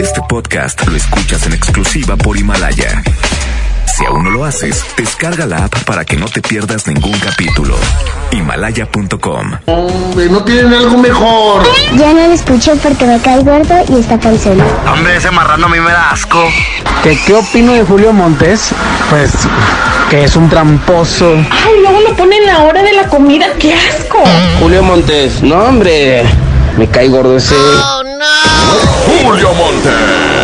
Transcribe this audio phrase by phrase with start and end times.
[0.00, 3.02] Este podcast lo escuchas en exclusiva por Himalaya.
[3.86, 7.76] Si aún no lo haces, descarga la app para que no te pierdas ningún capítulo.
[8.30, 9.52] Himalaya.com.
[9.66, 11.62] Hombre, no tienen algo mejor.
[11.96, 14.60] Ya no lo escucho porque me cae gordo y está panzón.
[14.92, 16.42] Hombre, ese marrano a mí me da asco.
[17.02, 18.70] ¿Qué, ¿Qué opino de Julio Montes?
[19.10, 19.32] Pues
[20.08, 21.34] que es un tramposo.
[21.34, 24.22] Ay, luego lo ponen en la hora de la comida, qué asco.
[24.60, 26.24] Julio Montes, no hombre,
[26.76, 27.54] me cae gordo ese.
[29.06, 30.43] Julio Monte.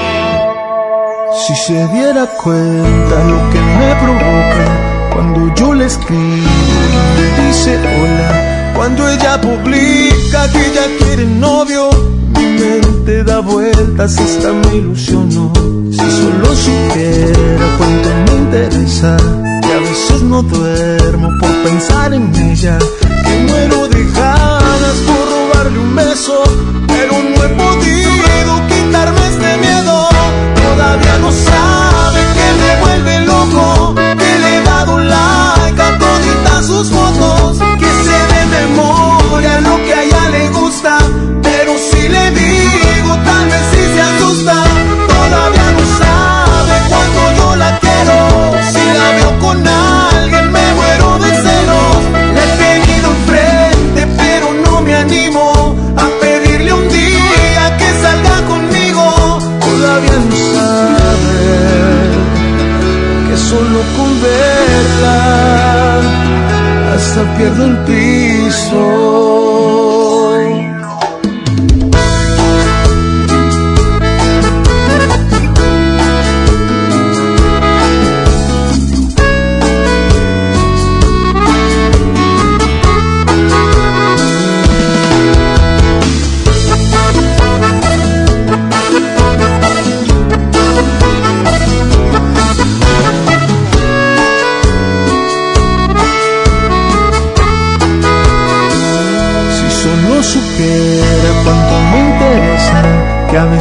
[1.33, 7.77] Si se diera cuenta lo que me provoca cuando yo le escribo y me dice
[7.77, 11.89] hola, cuando ella publica que ya quiere novio,
[12.35, 15.53] mi mente da vueltas hasta me ilusionó.
[15.89, 19.15] Si solo supiera cuánto me interesa,
[19.61, 22.77] que a veces no duermo por pensar en ella,
[23.23, 26.43] que muero de ganas por robarle un beso,
[26.87, 27.20] pero
[33.51, 40.10] loco, he dado like a toditas sus fotos, que se de memoria lo que a
[67.11, 69.30] hasta pierdo el piso.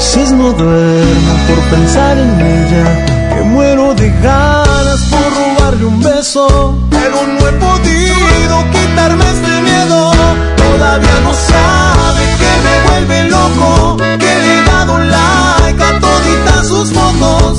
[0.00, 6.74] Veces no duermo por pensar en ella, que muero de ganas por robarle un beso,
[6.88, 10.12] pero no he podido quitarme este miedo.
[10.56, 16.90] Todavía no sabe que me vuelve loco, que le he dado like a toditas sus
[16.94, 17.58] fotos,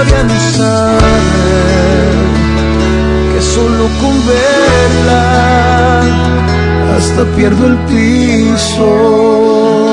[0.00, 0.16] Sabe
[3.34, 6.00] que solo con verla
[6.96, 9.89] hasta pierdo el piso.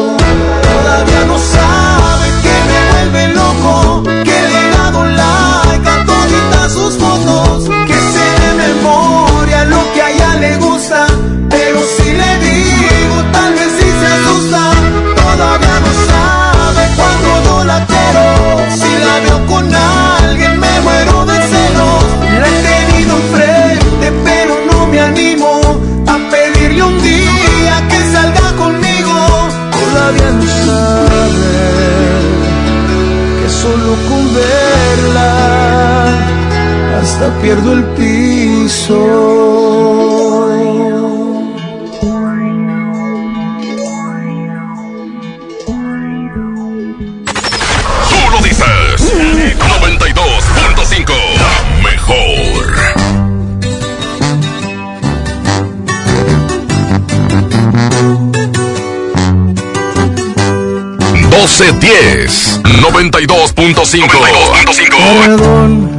[62.92, 65.90] 92.5 Perdón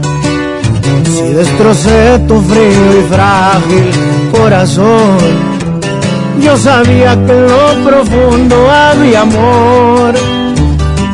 [1.04, 3.90] si destrocé tu frío y frágil
[4.32, 5.18] corazón.
[6.40, 10.14] Yo sabía que en lo profundo había amor,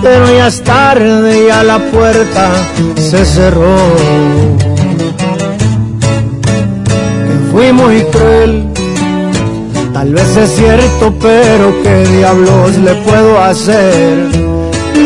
[0.02, 2.50] pero ya es tarde, ya la puerta
[2.96, 3.76] se cerró.
[7.26, 8.74] Que fui muy cruel
[9.94, 14.43] Tal vez es cierto, pero qué diablos le puedo hacer.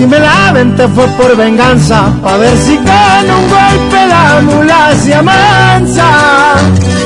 [0.00, 4.94] Si me la te fue por venganza, pa' ver si con un golpe la mula
[4.96, 6.06] se amansa.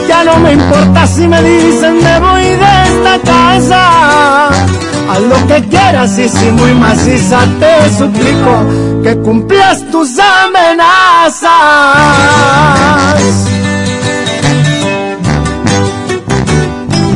[0.09, 4.47] Ya no me importa si me dicen me voy de esta casa.
[5.11, 11.51] Haz lo que quieras y si muy maciza te suplico que cumplas tus amenazas.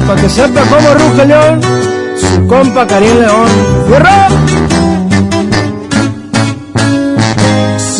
[0.09, 1.61] Para que sepa cómo ruge León,
[2.17, 3.49] su compa Karim León.
[3.87, 4.68] ¡Fierro!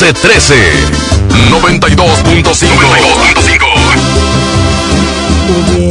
[0.00, 0.54] 1313
[1.50, 2.24] 92.5
[5.52, 5.89] 92.5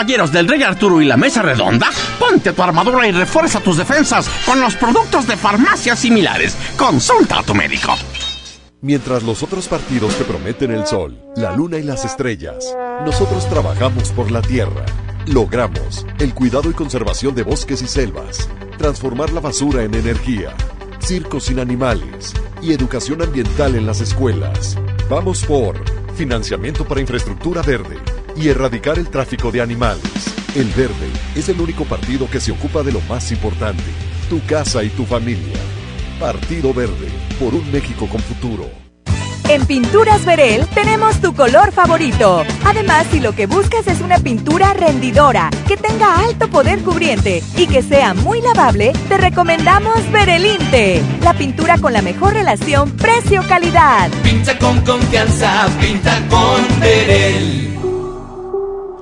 [0.00, 4.30] caballeros del Rey Arturo y la Mesa Redonda, ponte tu armadura y refuerza tus defensas
[4.46, 6.56] con los productos de farmacias similares.
[6.74, 7.92] Consulta a tu médico.
[8.80, 14.10] Mientras los otros partidos te prometen el sol, la luna y las estrellas, nosotros trabajamos
[14.12, 14.86] por la tierra.
[15.26, 20.54] Logramos el cuidado y conservación de bosques y selvas, transformar la basura en energía,
[21.00, 24.78] circos sin animales y educación ambiental en las escuelas.
[25.10, 25.76] Vamos por
[26.14, 27.98] financiamiento para infraestructura verde
[28.36, 30.02] y erradicar el tráfico de animales.
[30.54, 33.84] El Verde es el único partido que se ocupa de lo más importante,
[34.28, 35.58] tu casa y tu familia.
[36.18, 37.08] Partido Verde,
[37.38, 38.68] por un México con futuro.
[39.50, 42.44] En Pinturas Verel tenemos tu color favorito.
[42.64, 47.66] Además, si lo que buscas es una pintura rendidora, que tenga alto poder cubriente y
[47.66, 54.08] que sea muy lavable, te recomendamos Verelinte, la pintura con la mejor relación precio-calidad.
[54.22, 57.69] Pinta con confianza, pinta con Verel.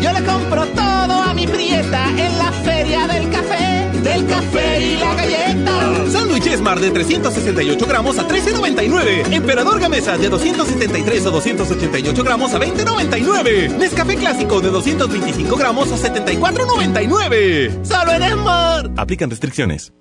[0.00, 4.96] Yo le compro todo a mi prieta en la feria del café, del café y
[4.98, 6.10] la galleta.
[6.10, 9.32] Sándwich Esmar de 368 gramos a 13.99.
[9.32, 13.76] Emperador Gamesa de 273 o 288 gramos a 20.99.
[13.76, 17.84] Nescafé Clásico de 225 gramos a 74.99.
[17.84, 18.90] Solo en Esmar.
[18.96, 19.92] Aplican restricciones.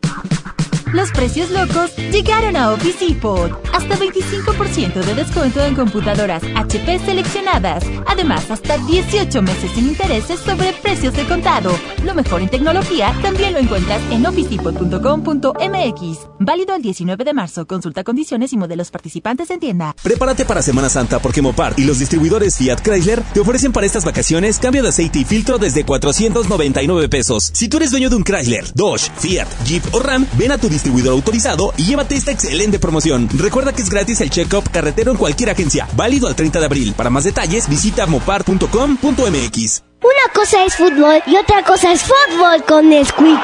[0.94, 3.50] Los precios locos llegaron a Office Depot.
[3.74, 7.86] Hasta 25% de descuento en computadoras HP seleccionadas.
[8.08, 11.72] Además, hasta 18 meses sin intereses sobre precios de contado.
[12.04, 16.28] Lo mejor en tecnología también lo encuentras en officedepot.com.mx.
[16.40, 17.66] Válido el 19 de marzo.
[17.66, 19.96] Consulta condiciones y modelos participantes en tienda.
[20.04, 24.04] Prepárate para Semana Santa porque Mopar y los distribuidores Fiat Chrysler te ofrecen para estas
[24.04, 27.50] vacaciones cambio de aceite y filtro desde 499 pesos.
[27.54, 30.68] Si tú eres dueño de un Chrysler, Dodge, Fiat, Jeep o Ram, ven a tu
[30.68, 30.81] distribuidor
[31.12, 33.30] autorizado y llévate esta excelente promoción.
[33.34, 35.88] Recuerda que es gratis el check-up carretero en cualquier agencia.
[35.96, 36.94] Válido al 30 de abril.
[36.96, 39.91] Para más detalles, visita mopar.com.mx.
[40.04, 43.40] Una cosa es fútbol y otra cosa es fútbol con Nesquik.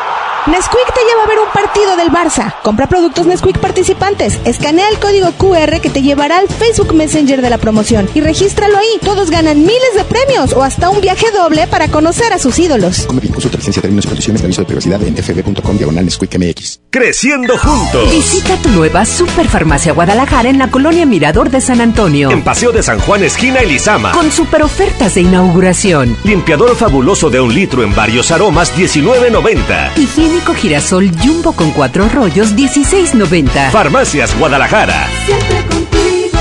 [0.47, 2.55] Nesquik te lleva a ver un partido del Barça.
[2.63, 4.39] Compra productos Nesquik participantes.
[4.45, 8.77] Escanea el código QR que te llevará al Facebook Messenger de la promoción y regístralo
[8.77, 8.97] ahí.
[9.03, 13.05] Todos ganan miles de premios o hasta un viaje doble para conocer a sus ídolos.
[13.07, 16.39] Come bien, consulta licencia, términos y condiciones de aviso de privacidad en fb.com diagonal Nesquik
[16.39, 16.79] MX.
[16.89, 18.09] Creciendo juntos.
[18.09, 22.31] Visita tu nueva Superfarmacia Guadalajara en la colonia Mirador de San Antonio.
[22.31, 24.13] En Paseo de San Juan, esquina Elizama.
[24.13, 26.17] Con super ofertas de inauguración.
[26.47, 29.97] Limpiador fabuloso de un litro en varios aromas, 19.90.
[29.97, 33.69] Higiénico girasol jumbo con cuatro rollos, 16.90.
[33.69, 35.09] Farmacias Guadalajara.
[35.25, 36.39] Siempre contigo.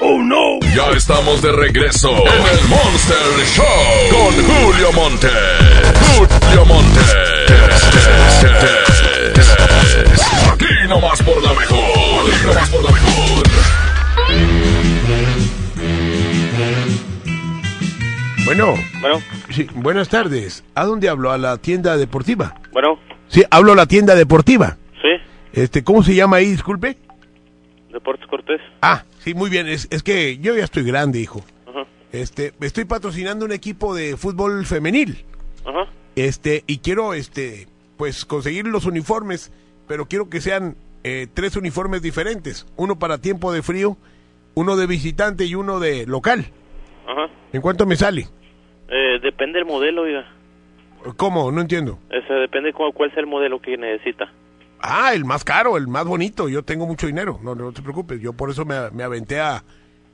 [0.00, 0.58] ¡Oh no!
[0.74, 3.66] Ya estamos de regreso en el Monster Show
[4.10, 5.28] con Julio Monte.
[6.16, 7.00] Julio Monte.
[10.50, 11.78] Aquí nomás por la mejor.
[11.78, 13.25] Aquí nomás por la mejor.
[18.46, 18.74] Bueno.
[19.00, 19.20] Bueno.
[19.50, 20.62] Sí, buenas tardes.
[20.76, 21.32] ¿A dónde hablo?
[21.32, 22.54] ¿A la tienda deportiva?
[22.72, 22.98] Bueno.
[23.26, 24.78] Sí, hablo a la tienda deportiva.
[25.02, 25.08] Sí.
[25.52, 26.52] Este, ¿cómo se llama ahí?
[26.52, 26.96] Disculpe.
[27.92, 28.60] Deportes Cortés.
[28.82, 29.66] Ah, sí, muy bien.
[29.66, 31.44] Es, es que yo ya estoy grande, hijo.
[31.68, 31.86] Ajá.
[32.12, 35.24] Este, estoy patrocinando un equipo de fútbol femenil.
[35.64, 35.90] Ajá.
[36.14, 39.50] Este, y quiero, este, pues conseguir los uniformes,
[39.88, 42.64] pero quiero que sean eh, tres uniformes diferentes.
[42.76, 43.96] Uno para tiempo de frío,
[44.54, 46.46] uno de visitante y uno de local.
[47.06, 47.28] Ajá.
[47.52, 48.26] ¿En cuánto me sale?
[48.88, 50.26] Eh, depende del modelo, oiga.
[51.16, 51.50] ¿Cómo?
[51.52, 51.98] No entiendo.
[52.10, 54.32] Ese depende cuál, cuál sea el modelo que necesita.
[54.80, 56.48] Ah, el más caro, el más bonito.
[56.48, 57.38] Yo tengo mucho dinero.
[57.42, 58.20] No, no te preocupes.
[58.20, 59.62] Yo por eso me, me aventé a,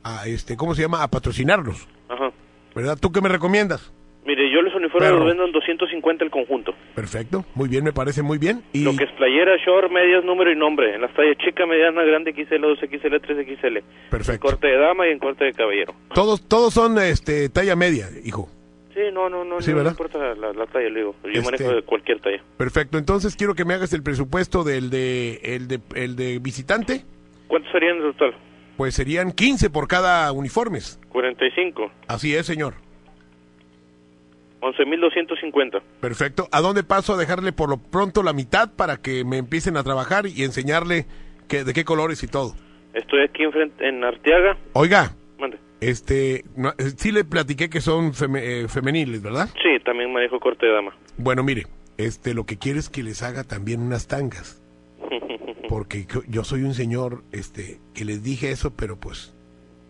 [0.02, 1.02] a este, ¿cómo se llama?
[1.02, 2.30] A patrocinarlos, Ajá.
[2.74, 2.98] ¿verdad?
[3.00, 3.92] ¿Tú qué me recomiendas?
[4.24, 5.18] Mire, yo los uniformes Perro.
[5.18, 6.72] los vendo en 250 el conjunto.
[6.94, 8.62] Perfecto, muy bien, me parece muy bien.
[8.72, 10.94] Y Lo que es playera, short, medias, número y nombre.
[10.94, 13.82] En las tallas chica, mediana, grande, XL, 2XL, 3XL.
[14.10, 14.32] Perfecto.
[14.48, 15.92] En corte de dama y en corte de caballero.
[16.14, 18.48] todos todos son este talla media, hijo.
[18.94, 19.92] Sí, no, no, no, Sí, no, ¿verdad?
[19.92, 21.16] importa la, la talla, le digo.
[21.24, 22.42] Yo Este- manejo de cualquier talla.
[22.58, 27.02] Perfecto, entonces quiero que me hagas el presupuesto del de el de el de visitante,
[27.48, 28.34] ¿Cuántos serían en total?
[28.76, 31.00] pues serían 15 por cada uniformes.
[31.08, 31.90] 45.
[32.06, 32.74] Así es, señor.
[34.62, 35.82] 11.250.
[36.00, 36.48] Perfecto.
[36.52, 39.82] ¿A dónde paso a dejarle por lo pronto la mitad para que me empiecen a
[39.82, 41.06] trabajar y enseñarle
[41.48, 42.54] que, de qué colores y todo?
[42.94, 44.56] Estoy aquí enfrente, en Arteaga.
[44.74, 45.58] Oiga, Mande.
[45.80, 49.48] este, no, eh, sí le platiqué que son feme- eh, femeniles, ¿verdad?
[49.62, 50.94] Sí, también manejo corte de dama.
[51.16, 51.66] Bueno, mire,
[51.96, 54.62] este, lo que quiero es que les haga también unas tangas,
[55.68, 59.34] porque yo- yo soy un señor, este, que les dije eso, pero pues,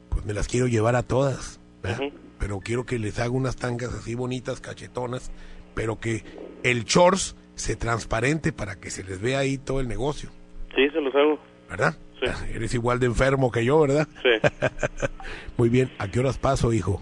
[0.09, 2.11] pues me las quiero llevar a todas, ¿verdad?
[2.43, 5.31] Pero quiero que les haga unas tangas así bonitas, cachetonas,
[5.77, 6.25] pero que
[6.65, 10.29] el shorts se transparente para que se les vea ahí todo el negocio,
[10.75, 11.39] Sí, se los hago.
[11.71, 11.95] ¿verdad?
[12.53, 14.09] Eres igual de enfermo que yo, ¿verdad?
[14.25, 14.49] Sí.
[15.57, 17.01] Muy bien, ¿a qué horas paso, hijo?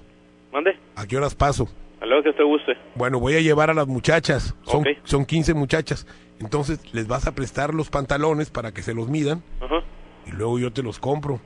[0.52, 0.76] Mande.
[0.94, 1.68] ¿A qué horas paso?
[2.02, 2.72] A lo que te guste.
[2.94, 4.54] Bueno, voy a llevar a las muchachas.
[4.64, 4.88] Son, Ok.
[5.04, 6.06] son 15 muchachas.
[6.38, 9.82] Entonces, les vas a prestar los pantalones para que se los midan Ajá.
[10.26, 11.40] y luego yo te los compro,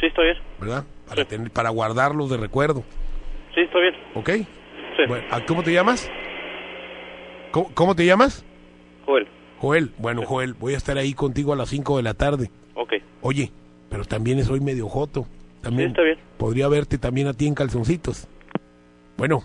[0.00, 0.36] Sí, está bien.
[0.60, 0.84] ¿verdad?
[1.08, 2.82] Para, tener, para guardarlos de recuerdo.
[3.56, 3.94] Sí, está bien.
[4.14, 4.30] ¿Ok?
[5.08, 6.08] Bueno, ¿a- ¿Cómo te llamas?
[7.50, 8.44] ¿Cómo, cómo te llamas?
[9.06, 9.26] Joel.
[9.58, 9.92] Joel.
[9.98, 12.50] Bueno, Joel, voy a estar ahí contigo a las 5 de la tarde.
[12.74, 12.94] Ok.
[13.22, 13.50] Oye,
[13.90, 15.26] pero también soy medio joto.
[15.62, 16.18] También Sí, está bien.
[16.36, 18.28] podría verte también a ti en calzoncitos.
[19.16, 19.42] Bueno.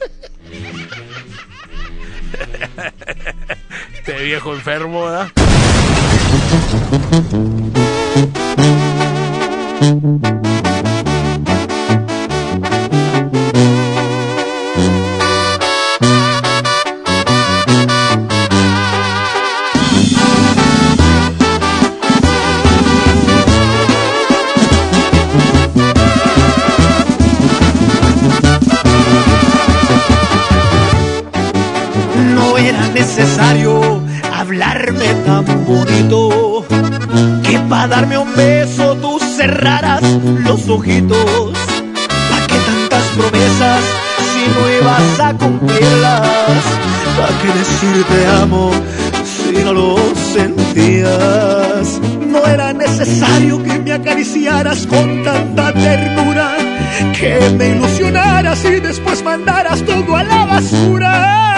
[3.94, 5.28] este viejo enfermo, ¿verdad?
[9.80, 10.43] No
[33.34, 34.00] necesario
[34.32, 36.64] hablarme tan bonito
[37.42, 40.02] que para darme un beso tú cerraras
[40.44, 41.52] los ojitos.
[42.30, 43.80] ¿Para qué tantas promesas
[44.30, 46.62] si no ibas a cumplirlas?
[47.16, 48.70] ¿Para qué decir te amo
[49.24, 49.96] si no lo
[50.32, 52.00] sentías?
[52.28, 56.52] No era necesario que me acariciaras con tanta ternura,
[57.18, 61.53] que me ilusionaras y después mandaras todo a la basura.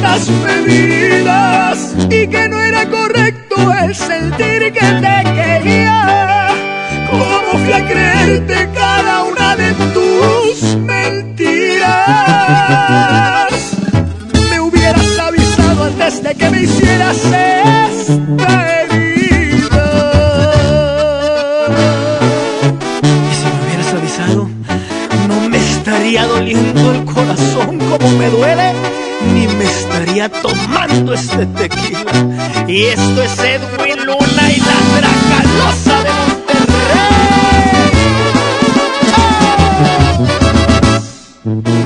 [0.00, 6.48] Medidas y que no era correcto el sentir que te quería.
[7.10, 11.82] ¿Cómo fui a creerte cada una de tus mentiras?
[14.50, 19.88] Me hubieras avisado antes de que me hicieras esta herida.
[23.30, 24.48] Y si me hubieras avisado,
[25.28, 28.72] no me estaría doliendo el corazón como me duele,
[29.64, 32.12] estaría tomando este tequila.
[32.68, 37.22] Y esto es Edwin Luna y la Dracalosa de Monterrey.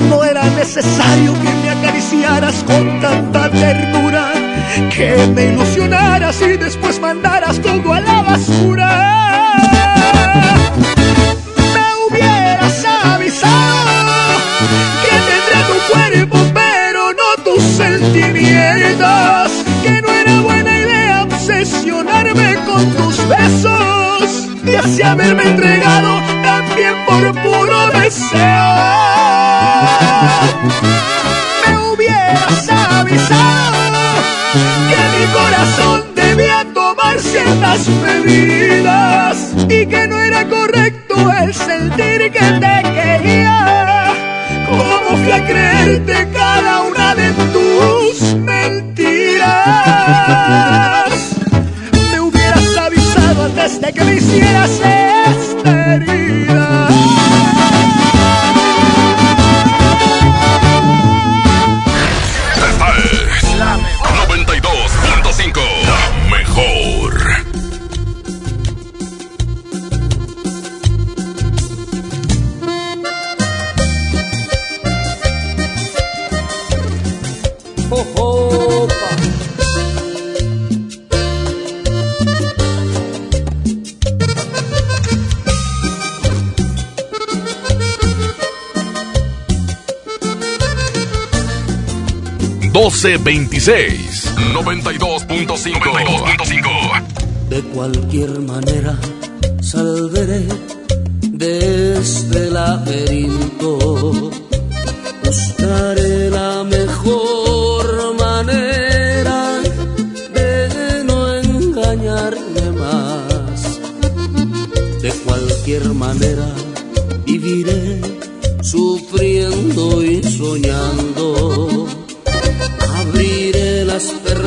[0.09, 4.33] No era necesario que me acariciaras con tanta ternura,
[4.95, 9.56] que me ilusionaras y después mandaras todo a la basura
[24.87, 28.39] así haberme entregado también por puro deseo
[31.67, 33.79] me hubieras avisado
[34.89, 42.53] que mi corazón debía tomar ciertas medidas y que no era correcto el sentir que
[42.63, 44.15] te quería.
[44.69, 49.37] ¿Cómo fui a creerte cada una de tus mentiras?
[53.87, 56.16] De que me hicieras esta
[93.07, 98.99] 1226 92.5 De cualquier manera
[99.61, 100.45] salveré
[101.23, 103.76] de este laberinto.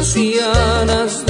[0.10, 1.29] Persianas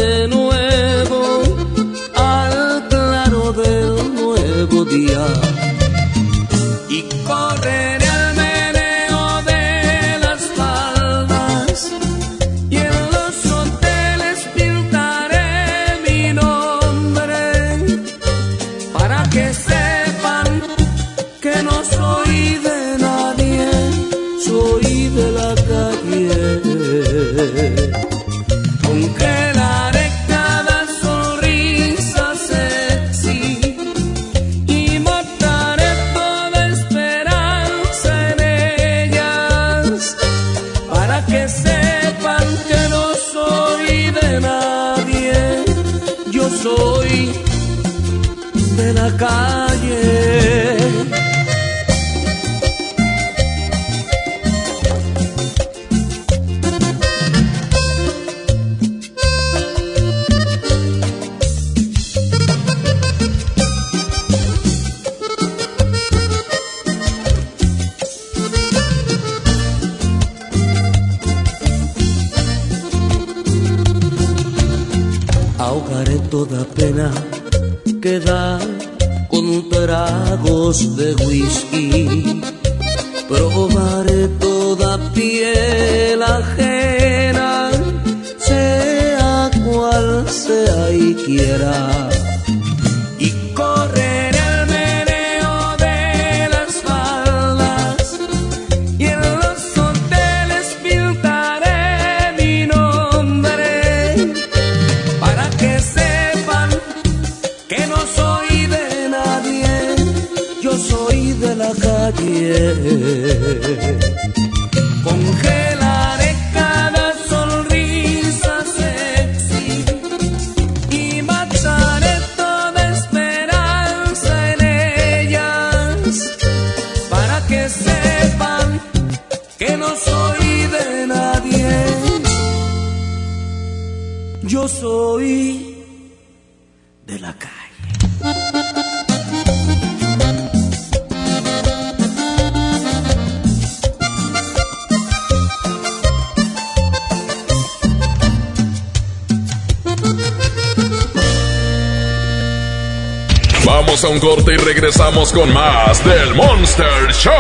[155.30, 157.34] regresamos con más del Monster Show.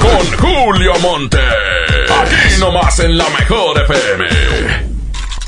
[0.00, 1.38] Con Julio Monte.
[2.20, 4.24] Aquí nomás en la mejor FM.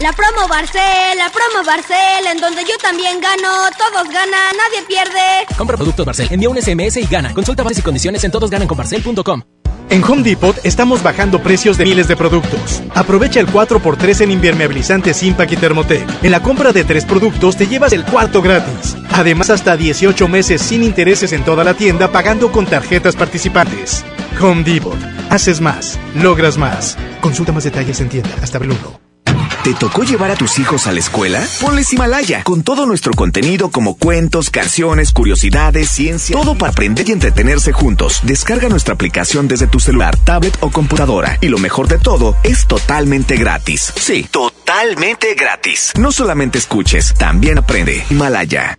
[0.01, 5.47] La promo Barcel, la promo Barcel, en donde yo también gano, todos ganan, nadie pierde.
[5.57, 7.33] Compra productos Barcel, envía un SMS y gana.
[7.33, 9.43] Consulta bases y condiciones en todosgananconbarcel.com.
[9.91, 12.83] En Home Depot estamos bajando precios de miles de productos.
[12.95, 16.25] Aprovecha el 4x3 en impermeabilizantes Impact y Thermotec.
[16.25, 18.94] En la compra de tres productos te llevas el cuarto gratis.
[19.15, 24.05] Además, hasta 18 meses sin intereses en toda la tienda pagando con tarjetas participantes.
[24.41, 24.99] Home Depot.
[25.31, 26.99] Haces más, logras más.
[27.21, 29.05] Consulta más detalles en tienda hasta abril 1.
[29.63, 31.43] ¿Te tocó llevar a tus hijos a la escuela?
[31.61, 37.13] Ponles Himalaya, con todo nuestro contenido como cuentos, canciones, curiosidades, ciencia, todo para aprender y
[37.13, 38.21] entretenerse juntos.
[38.25, 41.39] Descarga nuestra aplicación desde tu celular, tablet o computadora.
[41.41, 43.91] Y lo mejor de todo, es totalmente gratis.
[43.97, 45.93] Sí, totalmente gratis.
[45.99, 48.05] No solamente escuches, también aprende.
[48.11, 48.79] Himalaya.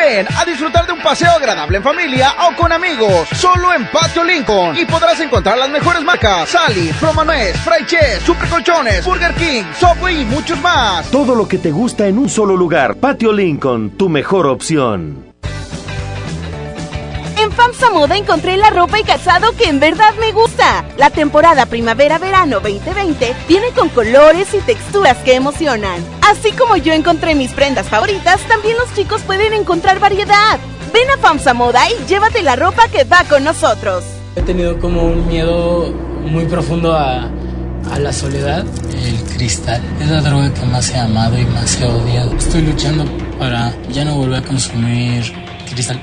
[0.00, 4.24] Ven a disfrutar de un paseo agradable en familia o con amigos, solo en Patio
[4.24, 4.74] Lincoln.
[4.78, 6.90] Y podrás encontrar las mejores marcas: Sally,
[7.26, 11.10] Nuez, Fry Chess, Super Colchones, Burger King, Subway y muchos más.
[11.10, 12.96] Todo lo que te gusta en un solo lugar.
[12.96, 15.29] Patio Lincoln, tu mejor opción.
[17.50, 20.84] En FAMSA Moda encontré la ropa y calzado que en verdad me gusta.
[20.96, 26.00] La temporada primavera-verano 2020 viene con colores y texturas que emocionan.
[26.30, 30.60] Así como yo encontré mis prendas favoritas, también los chicos pueden encontrar variedad.
[30.92, 34.04] Ven a FAMSA Moda y llévate la ropa que va con nosotros.
[34.36, 35.92] He tenido como un miedo
[36.24, 37.28] muy profundo a,
[37.90, 38.64] a la soledad.
[38.94, 42.32] El cristal es la droga que más he amado y más he odiado.
[42.36, 43.04] Estoy luchando
[43.40, 45.32] para ya no volver a consumir
[45.68, 46.00] cristal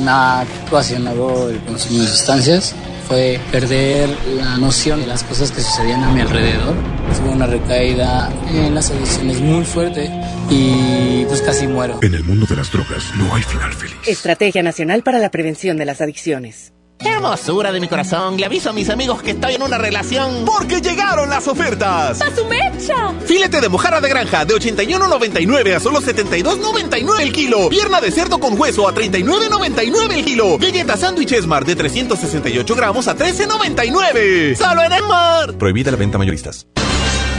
[0.00, 2.74] me ha ocasionado el consumo de sustancias
[3.08, 6.74] fue perder la noción de las cosas que sucedían a mi alrededor.
[7.16, 10.10] Tuve una recaída en las adicciones muy fuerte
[10.50, 11.98] y pues casi muero.
[12.02, 13.96] En el mundo de las drogas no hay final feliz.
[14.06, 16.72] Estrategia Nacional para la Prevención de las Adicciones.
[17.00, 20.44] Hermosura de mi corazón, le aviso a mis amigos que estoy en una relación.
[20.44, 22.20] Porque llegaron las ofertas.
[22.20, 23.14] ¡A su mecha!
[23.24, 27.68] Filete de mojarra de granja de 81.99 a solo 72.99 el kilo.
[27.68, 30.58] Pierna de cerdo con hueso a 39.99 el kilo.
[30.58, 34.56] Galleta sándwich Esmar de 368 gramos a 13.99.
[34.56, 35.54] ¡Solo en Esmar!
[35.54, 36.66] Prohibida la venta mayoristas.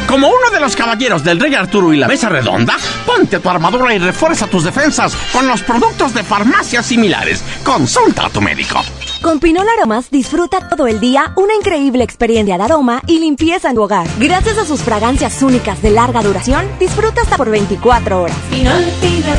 [0.09, 3.93] Como uno de los caballeros del Rey Arturo y la Mesa Redonda, ponte tu armadura
[3.93, 7.43] y refuerza tus defensas con los productos de farmacias similares.
[7.63, 8.81] Consulta a tu médico.
[9.21, 13.75] Con Pinol Aromas disfruta todo el día una increíble experiencia de aroma y limpieza en
[13.75, 14.07] tu hogar.
[14.17, 18.37] Gracias a sus fragancias únicas de larga duración, disfruta hasta por 24 horas.
[18.49, 19.37] Pinol, Pinol,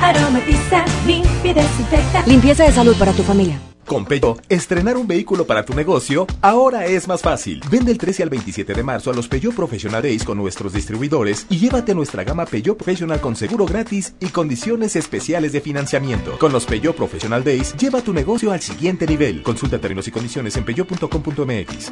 [0.00, 2.22] aromatiza, limpia y desinfecta.
[2.24, 3.60] Limpieza de salud para tu familia.
[3.92, 7.60] Con Peugeot, estrenar un vehículo para tu negocio ahora es más fácil.
[7.70, 11.44] Vende el 13 al 27 de marzo a los Peugeot Professional Days con nuestros distribuidores
[11.50, 16.38] y llévate nuestra gama Peugeot Professional con seguro gratis y condiciones especiales de financiamiento.
[16.38, 19.42] Con los Peugeot Professional Days, lleva tu negocio al siguiente nivel.
[19.42, 21.90] Consulta términos y condiciones en peugeot.com.mx.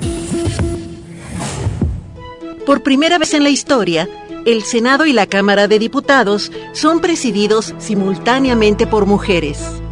[2.65, 4.09] Por primera vez en la historia,
[4.47, 9.83] el Senado y la Cámara de Diputados son presididos simultáneamente por mujeres.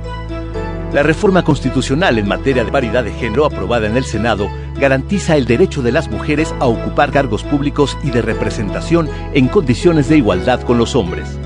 [0.93, 5.45] La reforma constitucional en materia de paridad de género aprobada en el Senado garantiza el
[5.45, 10.63] derecho de las mujeres a ocupar cargos públicos y de representación en condiciones de igualdad
[10.63, 11.39] con los hombres.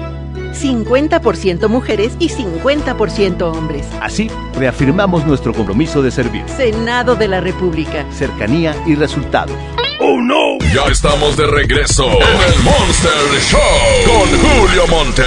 [0.52, 3.88] 50% mujeres y 50% hombres.
[4.00, 6.44] Así, reafirmamos nuestro compromiso de servir.
[6.48, 8.06] Senado de la República.
[8.12, 9.56] Cercanía y resultados.
[9.98, 10.58] ¡Oh, no!
[10.74, 13.60] Ya estamos de regreso en el Monster Show
[14.06, 15.22] con Julio Monte.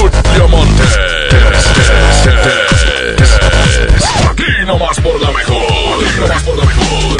[0.00, 0.84] Julio Monte
[3.14, 4.04] es.
[4.30, 5.56] Aquí nomás por la mejor.
[5.56, 7.16] Aquí nomás por la mejor.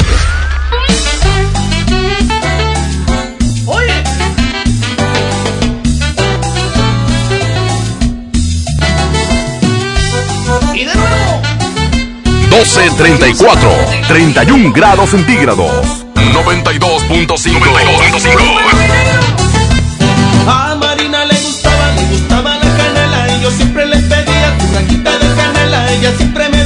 [10.73, 11.41] Y de nuevo.
[12.49, 13.71] Doce treinta y cuatro,
[14.07, 17.69] treinta y un grados centígrados, noventa y dos punto cinco.
[26.15, 26.56] Siempre me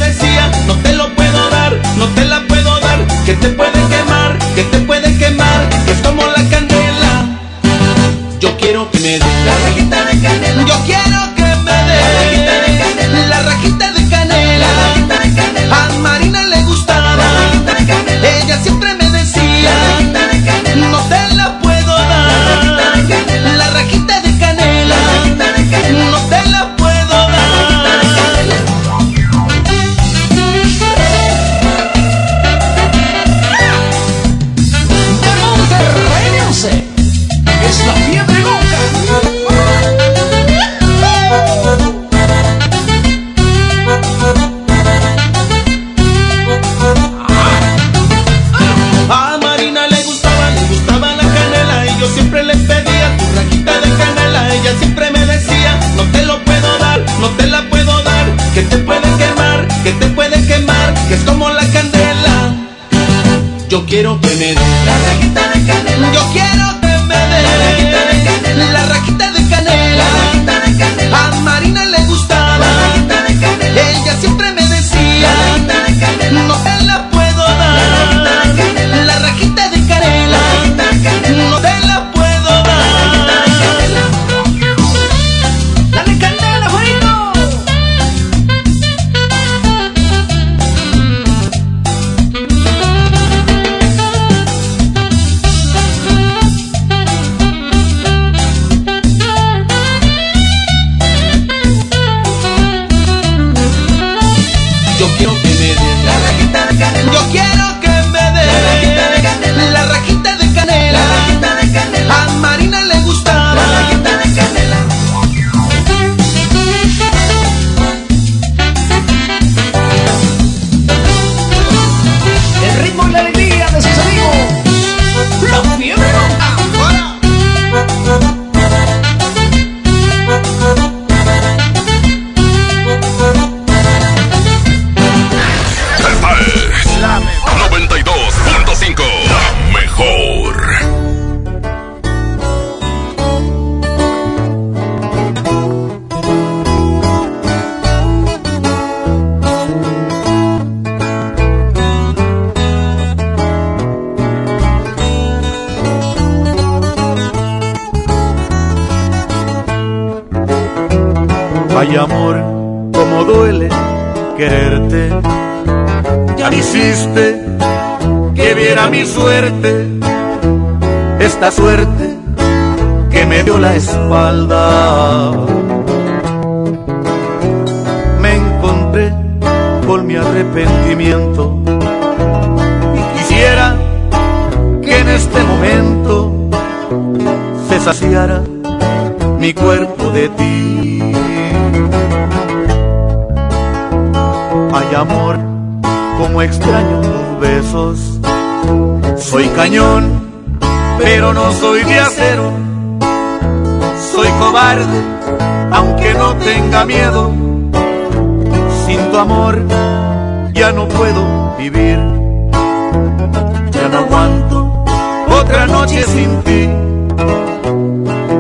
[215.52, 216.70] otra noche sin ti.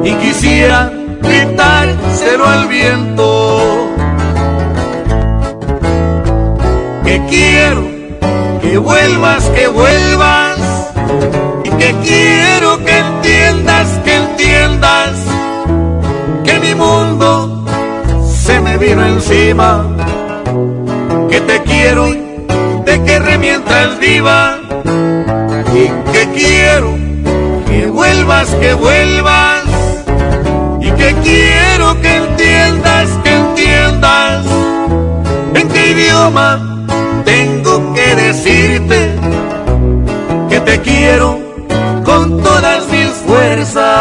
[0.10, 3.89] Y quisiera gritárselo al viento.
[7.04, 7.84] Que quiero
[8.62, 10.58] que vuelvas, que vuelvas.
[11.65, 15.12] Y que quiero que entiendas, que entiendas.
[16.45, 17.65] Que mi mundo
[18.26, 19.86] se me vino encima.
[21.30, 22.06] Que te quiero,
[22.86, 24.58] de que remientas viva.
[25.74, 26.96] Y que quiero
[27.68, 29.64] que vuelvas, que vuelvas.
[30.80, 34.46] Y que quiero que entiendas, que entiendas.
[35.56, 36.86] En qué idioma
[37.26, 39.16] tengo que decirte
[40.50, 41.40] que te quiero
[42.04, 44.01] con todas mis fuerzas.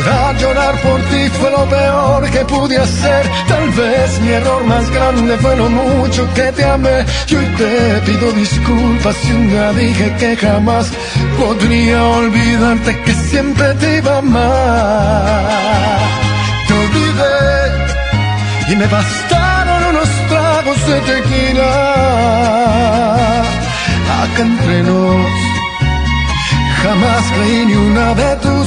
[0.00, 3.30] Llorar, llorar por ti fue lo peor que pude hacer.
[3.48, 7.04] Tal vez mi error más grande fue lo mucho que te amé.
[7.28, 10.90] Y hoy te pido disculpas si un día dije que jamás
[11.38, 15.98] podría olvidarte que siempre te iba a amar.
[16.66, 21.72] Te olvidé y me bastaron unos tragos de tequila
[24.22, 25.30] acá entre nos.
[26.82, 28.66] Jamás creí ni una de tus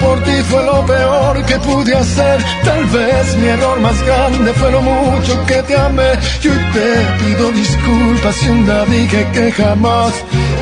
[0.00, 2.44] Por ti fue lo peor que pude hacer.
[2.64, 6.12] Tal vez mi error más grande fue lo mucho que te amé.
[6.42, 10.12] Y te pido disculpas si un día dije que jamás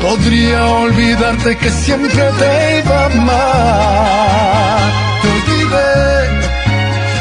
[0.01, 4.79] podría olvidarte que siempre te iba a amar.
[5.21, 6.01] Te olvidé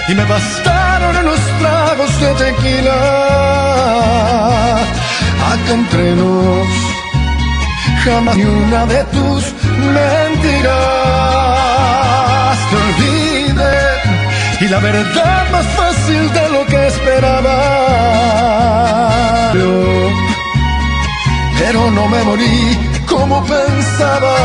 [0.08, 2.98] y me bastaron unos tragos de tequila.
[5.52, 6.68] Acá entre nos,
[8.04, 9.42] jamás ni una de tus
[9.94, 10.99] mentiras
[14.60, 17.56] Y la verdad más fácil de lo que esperaba.
[21.58, 22.78] Pero, no me morí
[23.08, 24.36] como pensaba.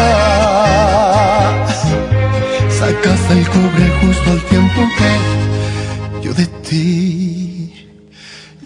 [2.69, 5.11] Sacaste el cobre justo al tiempo que
[6.25, 7.89] yo de ti,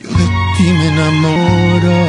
[0.01, 0.25] yo de
[0.55, 2.08] ti me enamoraba.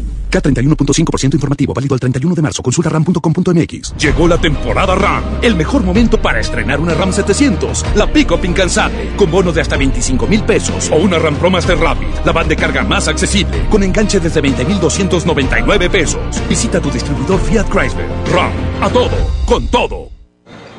[0.31, 2.63] K31.5% informativo, válido al 31 de marzo.
[2.63, 3.95] Consulta ram.com.mx.
[3.97, 9.15] Llegó la temporada RAM, el mejor momento para estrenar una RAM 700, la pick-up incansable,
[9.15, 12.47] con bono de hasta 25 mil pesos, o una RAM Pro Master Rapid, la van
[12.47, 16.21] de carga más accesible, con enganche desde 20,299 pesos.
[16.47, 18.07] Visita tu distribuidor Fiat Chrysler.
[18.31, 18.51] RAM,
[18.81, 20.09] a todo, con todo.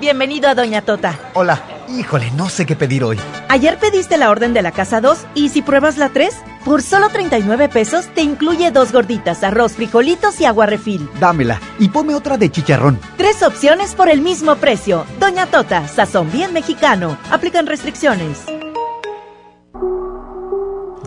[0.00, 1.30] Bienvenido a Doña Tota.
[1.34, 1.62] Hola,
[1.98, 3.18] híjole, no sé qué pedir hoy.
[3.48, 6.34] Ayer pediste la orden de la casa 2 y si pruebas la 3,
[6.64, 11.08] por solo 39 pesos te incluye dos gorditas, arroz, frijolitos y agua refil.
[11.20, 12.98] Dámela y ponme otra de chicharrón.
[13.16, 15.04] Tres opciones por el mismo precio.
[15.20, 17.18] Doña Tota, sazón bien mexicano.
[17.30, 18.44] Aplican restricciones.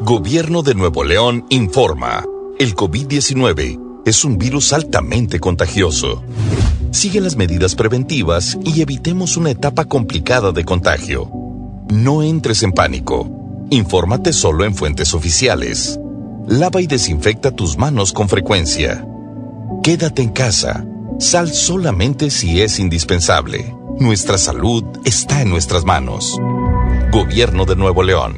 [0.02, 2.24] Gobierno de Nuevo León informa.
[2.60, 6.24] El COVID-19 es un virus altamente contagioso.
[6.96, 11.30] Sigue las medidas preventivas y evitemos una etapa complicada de contagio.
[11.90, 13.30] No entres en pánico.
[13.70, 16.00] Infórmate solo en fuentes oficiales.
[16.48, 19.06] Lava y desinfecta tus manos con frecuencia.
[19.84, 20.86] Quédate en casa.
[21.20, 23.76] Sal solamente si es indispensable.
[24.00, 26.40] Nuestra salud está en nuestras manos.
[27.12, 28.38] Gobierno de Nuevo León.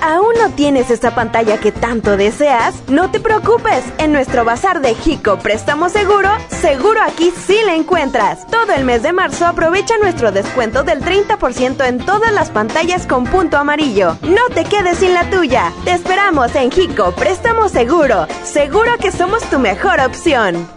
[0.00, 2.74] ¿Aún no tienes esa pantalla que tanto deseas?
[2.88, 6.30] No te preocupes, en nuestro bazar de Jico Préstamo Seguro,
[6.60, 8.46] seguro aquí sí la encuentras.
[8.46, 13.24] Todo el mes de marzo aprovecha nuestro descuento del 30% en todas las pantallas con
[13.24, 14.16] punto amarillo.
[14.22, 15.72] No te quedes sin la tuya.
[15.84, 18.26] Te esperamos en Jico Préstamo Seguro.
[18.44, 20.68] Seguro que somos tu mejor opción.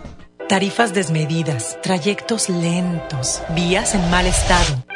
[0.50, 4.91] Tarifas desmedidas, trayectos lentos, vías en mal estado.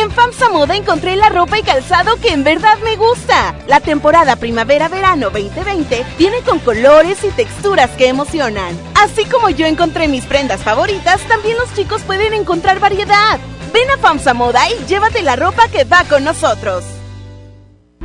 [0.00, 3.56] En FAMSA Moda encontré la ropa y calzado que en verdad me gusta.
[3.66, 8.78] La temporada primavera-verano 2020 viene con colores y texturas que emocionan.
[8.94, 13.40] Así como yo encontré mis prendas favoritas, también los chicos pueden encontrar variedad.
[13.72, 16.84] Ven a FAMSA Moda y llévate la ropa que va con nosotros.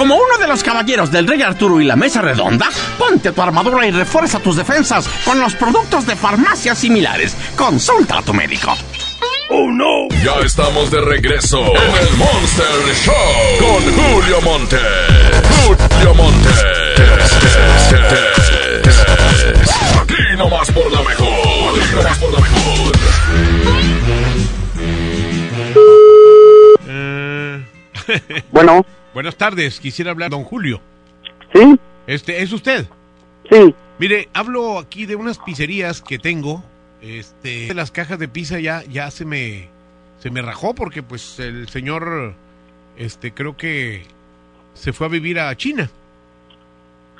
[0.00, 3.86] Como uno de los caballeros del Rey Arturo y la Mesa Redonda, ponte tu armadura
[3.86, 7.36] y refuerza tus defensas con los productos de farmacias similares.
[7.54, 8.74] Consulta a tu médico.
[9.50, 10.08] ¡Oh, no!
[10.24, 13.14] Ya estamos de regreso en el Monster Show
[13.58, 14.78] con Julio Monte.
[15.66, 16.48] Julio Monte.
[20.00, 21.78] Aquí nomás por la mejor.
[21.78, 22.92] Aquí nomás por la mejor.
[28.50, 28.86] Bueno.
[29.12, 30.80] Buenas tardes, quisiera hablar don Julio.
[31.52, 31.78] ¿Sí?
[32.06, 32.86] Este, ¿es usted?
[33.50, 33.74] Sí.
[33.98, 36.64] Mire, hablo aquí de unas pizzerías que tengo
[37.02, 39.68] este, las cajas de pizza ya, ya se me,
[40.20, 42.34] se me rajó porque pues el señor,
[42.96, 44.04] este, creo que
[44.74, 45.90] se fue a vivir a China.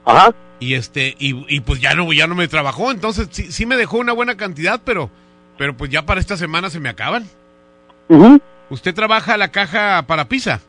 [0.05, 0.35] Ajá.
[0.61, 3.77] Y este, y, y pues ya no, ya no me trabajó, entonces sí, sí me
[3.77, 5.11] dejó una buena cantidad, pero,
[5.59, 7.29] pero pues ya para esta semana se me acaban.
[8.71, 10.61] ¿Usted trabaja la caja para pizza?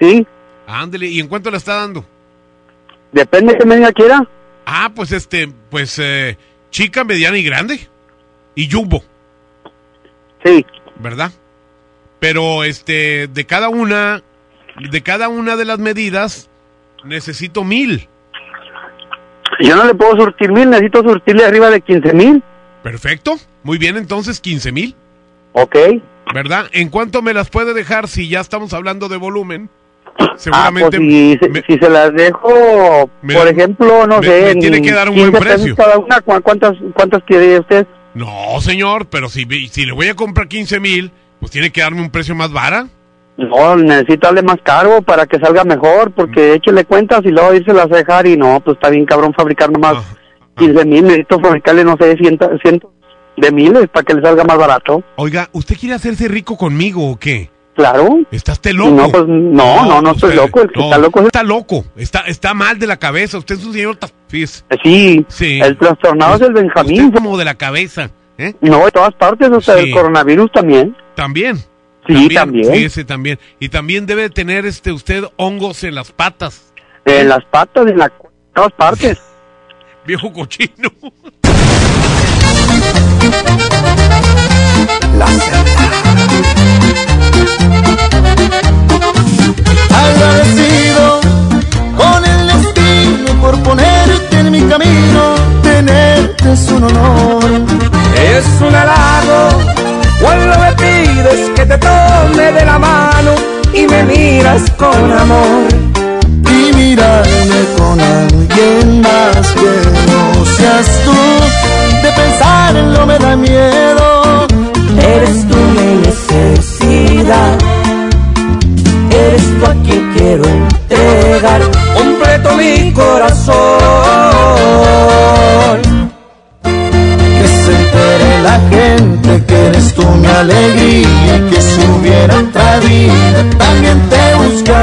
[0.00, 0.26] Sí,
[0.66, 2.04] Ándele, ¿y en cuánto la está dando?
[3.10, 4.28] depende que medida quiera.
[4.66, 6.36] Ah, pues este, pues eh,
[6.70, 7.88] chica, mediana y grande.
[8.54, 9.02] Y jumbo.
[10.44, 10.64] Sí.
[10.96, 11.32] ¿Verdad?
[12.20, 14.22] Pero este, de cada una,
[14.90, 16.50] de cada una de las medidas,
[17.04, 18.08] necesito mil.
[19.60, 22.42] Yo no le puedo surtir mil, necesito surtirle arriba de 15 mil.
[22.82, 23.36] Perfecto.
[23.62, 24.94] Muy bien, entonces 15 mil.
[25.52, 25.76] Ok.
[26.34, 26.66] ¿Verdad?
[26.72, 29.70] ¿En cuánto me las puede dejar si ya estamos hablando de volumen?
[30.20, 30.98] Ah, pues Seguramente.
[30.98, 35.08] si, se- si se las dejo, Me por ejemplo, no me- sé, tiene que dar
[35.08, 35.76] un buen 15 pesos precio.
[35.76, 37.86] Cada una, ¿cu- ¿cuántas, ¿Cuántas quiere usted?
[38.14, 42.00] No, señor, pero si, si le voy a comprar 15 mil, pues tiene que darme
[42.00, 42.86] un precio más vara.
[43.36, 46.12] No, necesito darle más caro para que salga mejor, Mm.
[46.14, 49.32] porque échele cuentas y luego irse las a dejar y no, pues está bien cabrón
[49.36, 49.98] fabricar nomás
[50.56, 52.90] 15 mil, necesito fabricarle, no sé, cientos, cientos
[53.36, 55.04] de miles para que le salga más barato.
[55.14, 57.50] Oiga, ¿usted quiere hacerse rico conmigo o qué?
[57.78, 58.18] Claro.
[58.32, 58.90] ¿Está usted loco?
[58.90, 62.20] No, pues, no, no, no estoy loco, el que está loco es- Está loco, está,
[62.22, 63.38] está mal de la cabeza.
[63.38, 64.64] Usted es un señor tafis.
[64.82, 65.60] Sí, Sí.
[65.62, 67.04] el trastornado es el Benjamín.
[67.04, 68.52] Usted como de la cabeza, ¿eh?
[68.60, 69.84] No, de todas partes, o sea, Sí.
[69.84, 70.96] el coronavirus también.
[71.14, 71.56] También.
[72.08, 72.72] Sí, también.
[72.72, 73.38] Fíjese, también.
[73.60, 76.72] Y también debe tener este usted hongos en las patas.
[77.04, 78.10] En las patas, en la,
[78.54, 79.20] todas partes.
[80.04, 80.90] Viejo cochino.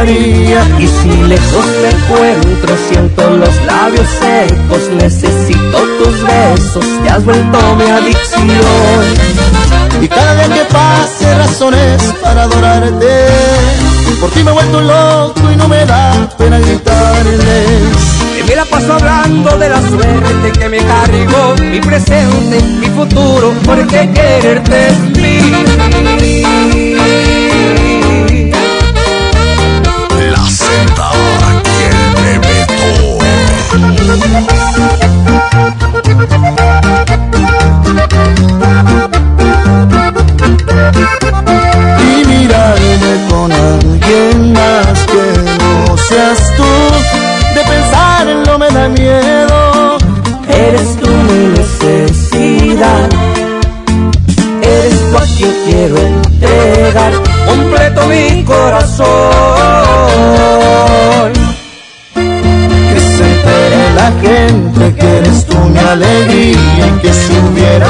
[0.07, 7.75] Y si lejos me encuentro, siento los labios secos, necesito tus besos, te has vuelto
[7.75, 8.45] mi adicción.
[10.01, 13.07] Y cada día que pase razones para adorarte
[14.19, 18.15] Por ti me he vuelto loco y no me da pena gritarles
[18.47, 24.11] me la paso hablando de la suerte que me cargó, mi presente, mi futuro, porque
[24.13, 26.84] quererte es mí.
[43.45, 45.23] Con alguien más que
[45.59, 46.63] no seas tú.
[47.53, 49.97] De pensarlo me da miedo.
[50.47, 53.09] Eres tú mi necesidad,
[54.61, 57.13] eres tú a quien quiero entregar.
[57.45, 59.05] Completo mi corazón.
[62.13, 67.89] Que se entere la gente que eres tú mi alegría Y que si hubiera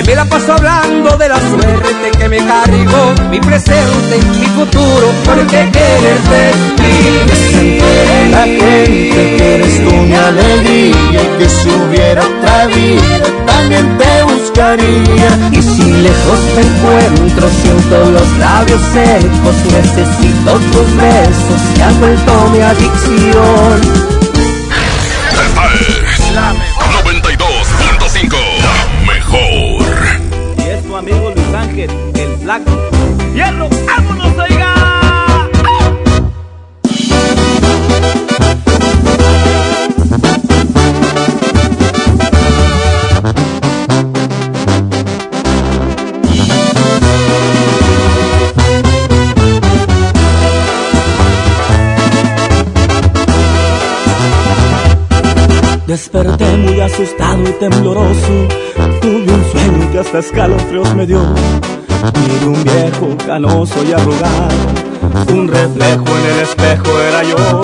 [0.00, 5.12] Y me la paso hablando de la suerte que me cargó, mi presente, mi futuro,
[5.26, 7.78] porque quererte es mí.
[8.30, 14.22] La gente que eres tú mi alegría Y que si hubiera otra vida también te
[14.22, 21.98] buscaría Y si lejos me encuentro, siento los labios secos, necesito tus besos, te has
[21.98, 23.80] vuelto mi adicción.
[25.30, 26.79] Esta es
[32.50, 33.68] ¡Hierro!
[33.86, 34.74] ¡Vámonos, oiga!
[55.86, 58.48] Desperté muy asustado y tembloroso,
[59.00, 61.22] tuve un sueño que hasta escalofríos me dio
[62.14, 64.48] y de un viejo canoso y arrugado.
[65.28, 67.62] Un reflejo en el espejo era yo.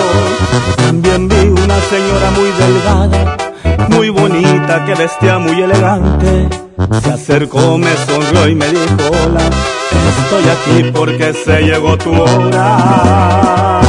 [0.77, 3.37] También vi una señora muy delgada,
[3.89, 6.49] muy bonita, que vestía muy elegante.
[7.03, 9.49] Se acercó, me sonrió y me dijo, hola,
[10.21, 13.86] estoy aquí porque se llegó tu hora.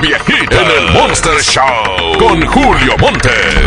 [0.00, 3.63] viejitas en el Monster Show con Julio Montes.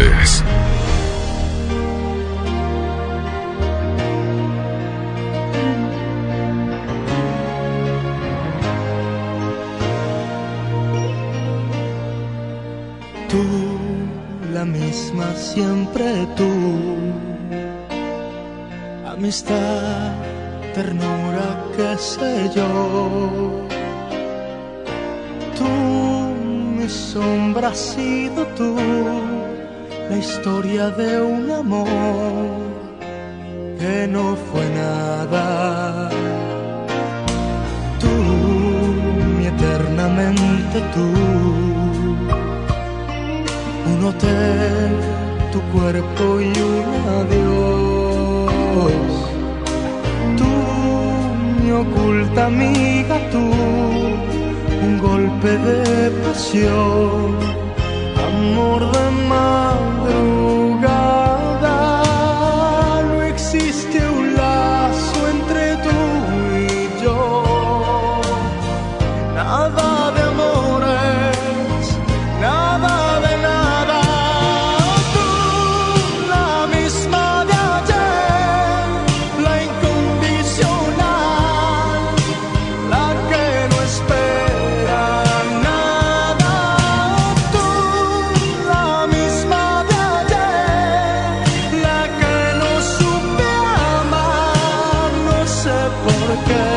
[96.07, 96.67] por qué.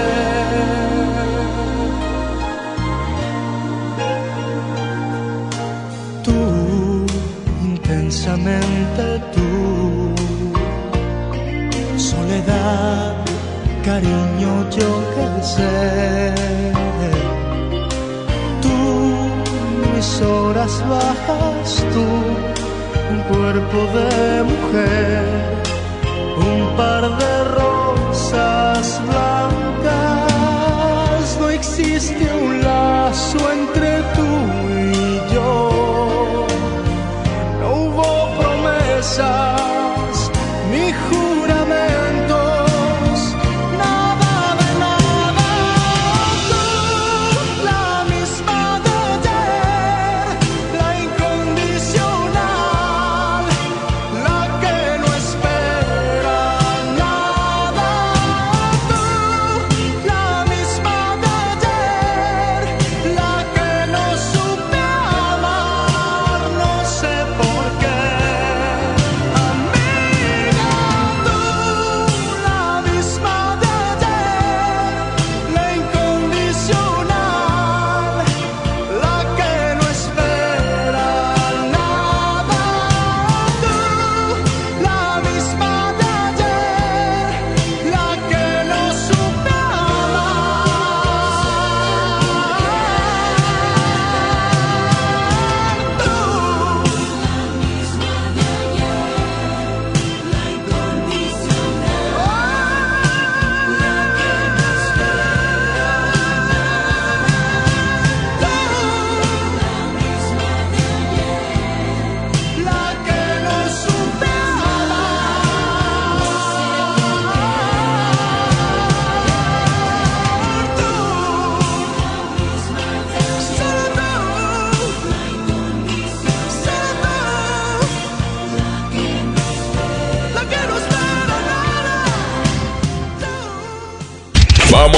[6.25, 6.39] Tú,
[7.65, 9.05] intensamente
[9.35, 10.15] tú,
[11.97, 13.15] soledad,
[13.85, 16.35] cariño, yo que sé.
[18.63, 18.77] Tú,
[19.95, 22.07] mis horas bajas, tú,
[23.13, 25.40] un cuerpo de mujer.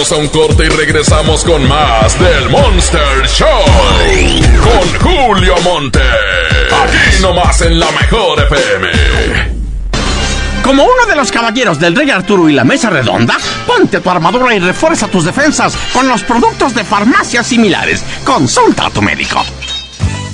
[0.02, 3.46] Vamos a un corte y regresamos con más del Monster Show.
[4.60, 6.00] Con Julio Monte.
[6.00, 8.90] Aquí nomás en la mejor FM.
[10.64, 14.52] Como uno de los caballeros del Rey Arturo y la Mesa Redonda, ponte tu armadura
[14.56, 18.02] y refuerza tus defensas con los productos de farmacias similares.
[18.24, 19.41] Consulta a tu médico.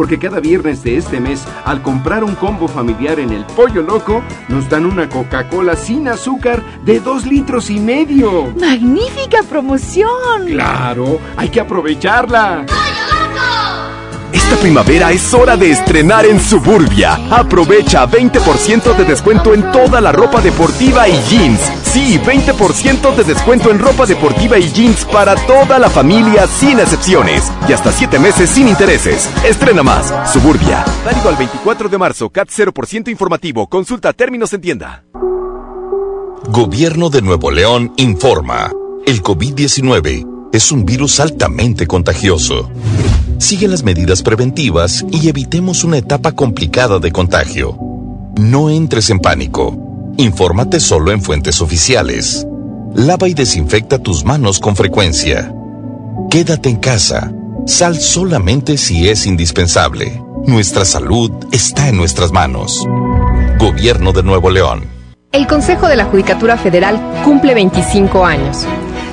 [0.00, 4.22] porque cada viernes de este mes, al comprar un combo familiar en el Pollo Loco,
[4.48, 8.50] nos dan una Coca-Cola sin azúcar de dos litros y medio.
[8.58, 10.46] ¡Magnífica promoción!
[10.46, 12.64] Claro, hay que aprovecharla.
[14.32, 17.18] Esta primavera es hora de estrenar en Suburbia.
[17.30, 21.60] Aprovecha 20% de descuento en toda la ropa deportiva y jeans.
[21.82, 27.50] Sí, 20% de descuento en ropa deportiva y jeans para toda la familia sin excepciones.
[27.68, 29.28] Y hasta 7 meses sin intereses.
[29.44, 30.12] Estrena más.
[30.32, 30.84] Suburbia.
[31.04, 32.30] Válido al 24 de marzo.
[32.30, 33.68] CAT 0% informativo.
[33.68, 35.04] Consulta términos en tienda.
[36.48, 38.70] Gobierno de Nuevo León informa.
[39.06, 42.70] El COVID-19 es un virus altamente contagioso.
[43.40, 47.74] Sigue las medidas preventivas y evitemos una etapa complicada de contagio.
[48.38, 50.12] No entres en pánico.
[50.18, 52.46] Infórmate solo en fuentes oficiales.
[52.94, 55.54] Lava y desinfecta tus manos con frecuencia.
[56.30, 57.32] Quédate en casa.
[57.66, 60.22] Sal solamente si es indispensable.
[60.46, 62.86] Nuestra salud está en nuestras manos.
[63.58, 64.84] Gobierno de Nuevo León.
[65.32, 68.66] El Consejo de la Judicatura Federal cumple 25 años.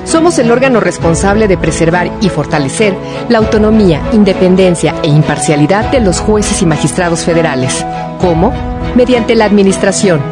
[0.08, 2.96] Somos el órgano responsable de preservar y fortalecer
[3.28, 7.84] la autonomía, independencia e imparcialidad de los jueces y magistrados federales.
[8.18, 8.50] ¿Cómo?
[8.94, 10.22] Mediante la administración,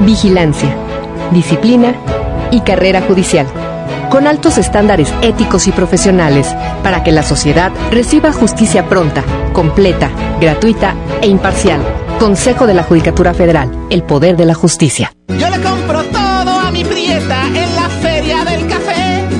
[0.00, 0.74] vigilancia,
[1.30, 1.94] disciplina
[2.50, 3.46] y carrera judicial,
[4.10, 6.52] con altos estándares éticos y profesionales
[6.82, 10.10] para que la sociedad reciba justicia pronta, completa,
[10.40, 11.80] gratuita e imparcial.
[12.18, 15.12] Consejo de la Judicatura Federal, el poder de la justicia.
[15.28, 18.83] Yo le compro todo a mi prieta en la feria del café,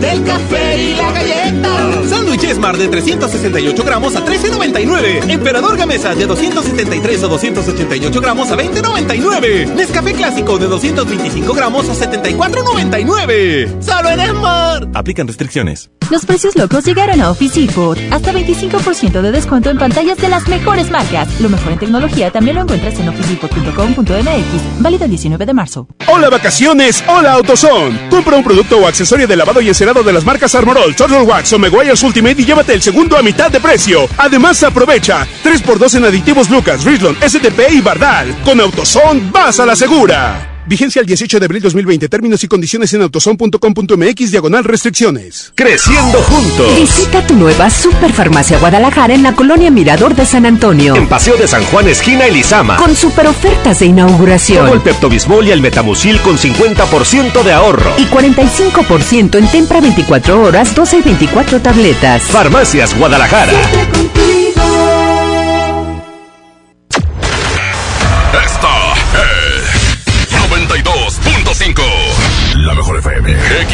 [0.05, 2.09] del café y la galleta.
[2.09, 5.31] Sándwich Esmar de 368 gramos a 13.99.
[5.31, 9.75] Emperador Gamesa de 273 o 288 gramos a 20.99.
[9.75, 13.83] Nescafé Clásico de 225 gramos a 74.99.
[13.83, 14.89] Solo en Esmar.
[14.95, 15.91] Aplican restricciones.
[16.11, 17.99] Los precios locos llegaron a Office Depot.
[18.11, 21.41] Hasta 25% de descuento en pantallas de las mejores marcas.
[21.41, 24.81] Lo mejor en tecnología también lo encuentras en officedepot.com.mx.
[24.81, 25.89] Válido el 19 de marzo.
[26.07, 28.09] Hola vacaciones, hola AutoZone.
[28.11, 31.53] Compra un producto o accesorio de lavado y encerado de las marcas Armorol, Turtle Wax
[31.55, 34.07] o Meguiar's Ultimate y llévate el segundo a mitad de precio.
[34.19, 38.35] Además aprovecha 3x2 en aditivos Lucas, Rislon, STP y Bardal.
[38.45, 40.54] Con AutoZone vas a la segura.
[40.67, 42.09] Vigencia el 18 de abril 2020.
[42.09, 45.53] Términos y condiciones en autoson.com.mx diagonal restricciones.
[45.55, 46.79] Creciendo juntos.
[46.79, 50.97] Visita tu nueva Superfarmacia Guadalajara en la colonia Mirador de San Antonio.
[50.97, 52.77] En Paseo de San Juan, esquina Elizama.
[52.77, 54.65] Con super ofertas de inauguración.
[54.65, 57.93] Como el Peptobismol y el Metamucil con 50% de ahorro.
[57.99, 62.23] Y 45% en Tempra 24 horas, 12 y 24 tabletas.
[62.23, 63.53] Farmacias Guadalajara.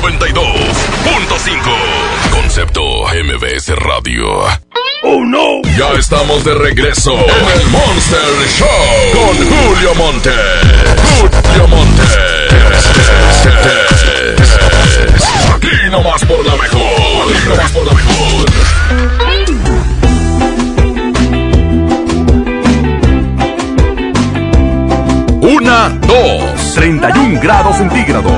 [0.00, 2.30] 92.5.
[2.30, 2.80] Concepto
[3.22, 4.26] MBS Radio.
[5.02, 5.60] ¡Oh no!
[5.76, 8.66] Ya estamos de regreso en el Monster Show
[9.12, 10.30] con Julio Monte.
[11.20, 12.02] Julio Monte.
[15.54, 17.34] Aquí nomás por la mejor.
[17.34, 18.46] Aquí nomás por la mejor.
[25.42, 26.74] Una, dos.
[26.74, 28.32] 31 grados centígrados.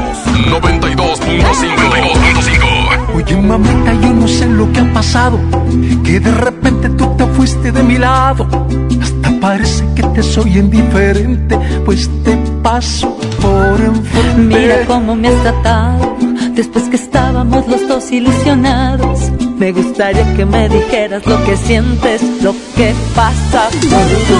[0.46, 1.42] 92.5.
[1.42, 2.82] 92.5.
[3.14, 5.38] Oye mamita, yo no sé lo que ha pasado,
[6.04, 8.46] que de repente tú te fuiste de mi lado.
[9.00, 14.58] Hasta parece que te soy indiferente, pues te paso por enfrente.
[14.58, 16.16] Mira cómo me has tratado,
[16.54, 19.30] después que estábamos los dos ilusionados.
[19.58, 24.34] Me gustaría que me dijeras lo que sientes, lo que pasa por tu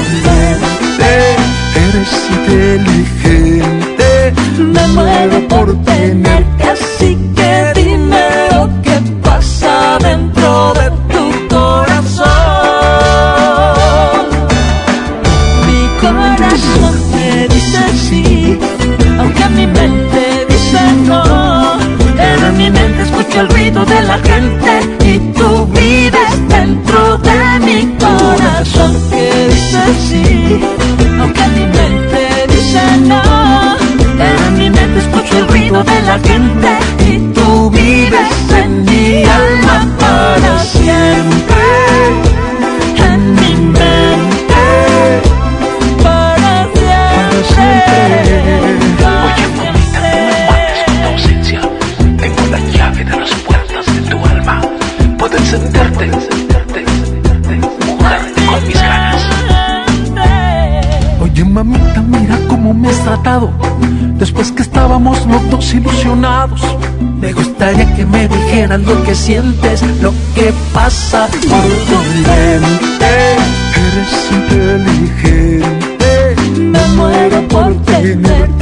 [68.69, 71.99] lo que sientes, lo que pasa por tu
[72.29, 73.35] mente.
[73.75, 76.13] Eres inteligente,
[76.59, 78.62] Me muero por tenerte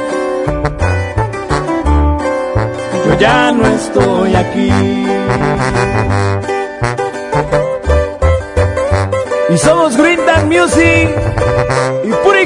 [3.21, 4.71] Ya no estoy aquí.
[9.49, 11.09] Y somos Green Dog Music
[12.03, 12.45] y Puri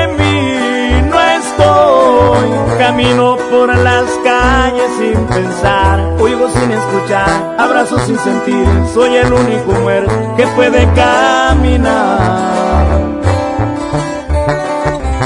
[2.81, 9.71] Camino por las calles sin pensar, oigo sin escuchar, abrazo sin sentir, soy el único
[9.83, 12.41] muerto que puede caminar.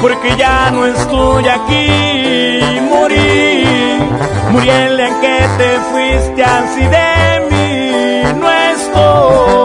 [0.01, 3.64] Porque ya no estoy aquí, morí,
[4.51, 9.64] morí en que te fuiste así de mí, no estoy.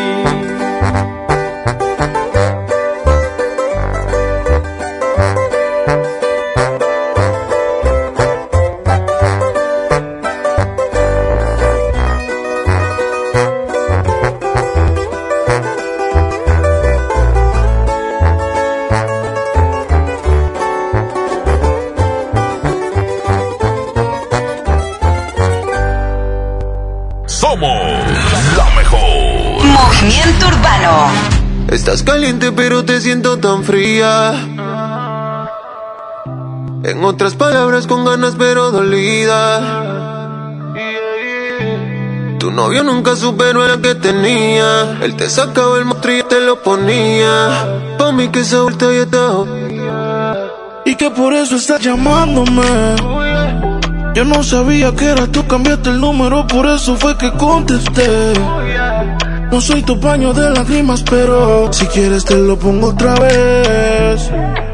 [32.03, 34.33] Caliente pero te siento tan fría.
[36.83, 39.91] En otras palabras con ganas pero dolida.
[42.39, 44.97] Tu novio nunca superó la que tenía.
[45.01, 47.95] Él te sacaba el monstruo y te lo ponía.
[47.99, 49.43] Pa' mí que esa vuelta ya está
[50.85, 52.63] Y que por eso estás llamándome.
[54.15, 58.33] Yo no sabía que era tú, cambiaste el número, por eso fue que contesté.
[59.51, 64.31] No soy tu paño de lágrimas, pero si quieres te lo pongo otra vez.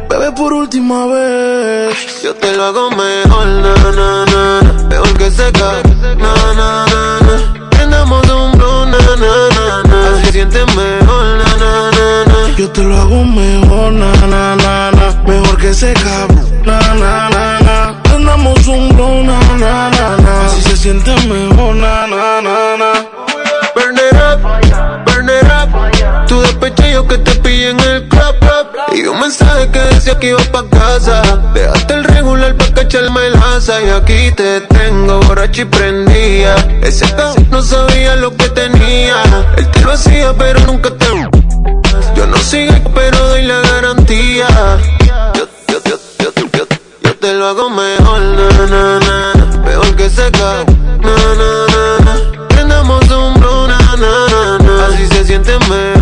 [0.08, 2.22] Bebé, por última vez.
[2.24, 4.88] Yo te lo hago mejor, na, na, na.
[4.88, 5.82] Mejor que seca,
[6.20, 7.70] na, na, na, na.
[7.72, 10.20] Prendamos un blow, na, na, na, na.
[10.20, 12.56] Así sientes mejor, na, na, na, na.
[12.56, 15.24] Yo te lo hago mejor, na, na, na, na.
[15.26, 17.67] Mejor que cabrón, na, na, na, na.
[30.18, 31.22] Que decía que iba pa' casa.
[31.54, 33.82] Dejaste el regular pa' cacharme el asa.
[33.82, 36.56] Y aquí te tengo borracho y prendía.
[36.82, 39.24] Ese cabrón no sabía lo que tenía.
[39.58, 41.08] Él te lo hacía, pero nunca te.
[42.16, 44.48] Yo no sigo, pero doy la garantía.
[45.36, 46.66] Yo, yo, yo, yo, yo,
[47.04, 49.62] yo te lo hago mejor, na, na, na.
[49.66, 50.66] Mejor que seca,
[51.02, 52.48] na, na, na, na.
[52.50, 54.88] Prendamos un blow, na, na, na.
[54.88, 55.97] Así se siente mejor.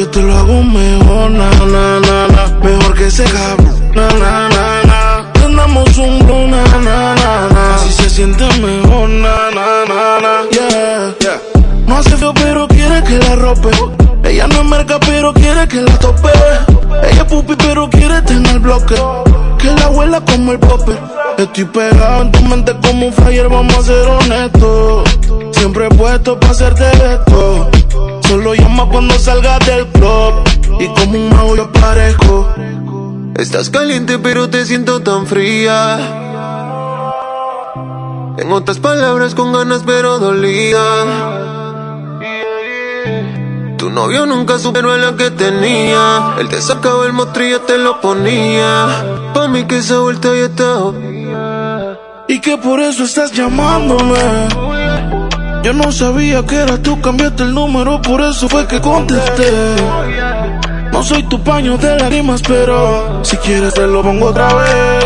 [0.00, 2.58] Yo te lo hago mejor, na, na, na, na.
[2.64, 5.32] Mejor que ese cabrón, na, na, na, na.
[5.34, 7.74] Prendamos un blow, na, na, na, na.
[7.74, 10.50] Así se siente mejor, na, na, na, na.
[10.52, 11.38] Yeah, yeah.
[11.86, 13.68] No hace feo, pero quiere que la rope.
[14.24, 16.30] Ella no es merca, pero quiere que la tope.
[17.02, 18.94] Ella es pupi, pero quiere tener bloque.
[19.58, 20.98] Que la abuela como el popper.
[21.36, 25.10] Estoy pegado en tu mente como un flyer, vamos a ser honestos.
[25.52, 27.70] Siempre he puesto para hacerte esto.
[28.30, 30.34] Solo llama cuando salgas del club.
[30.78, 32.48] Y como un mago yo aparezco.
[33.34, 35.98] Estás caliente pero te siento tan fría.
[38.38, 40.86] En otras palabras con ganas pero dolida.
[43.76, 46.36] Tu novio nunca superó a la que tenía.
[46.38, 47.16] Él te sacaba el
[47.50, 49.32] ya te lo ponía.
[49.34, 50.92] Pa' mí que esa vuelta ya está.
[52.28, 54.79] Y que por eso estás llamándome.
[55.62, 59.76] Yo no sabía que era tú, cambiaste el número, por eso fue que contesté.
[60.90, 65.04] No soy tu paño de lágrimas, pero si quieres te lo pongo otra vez.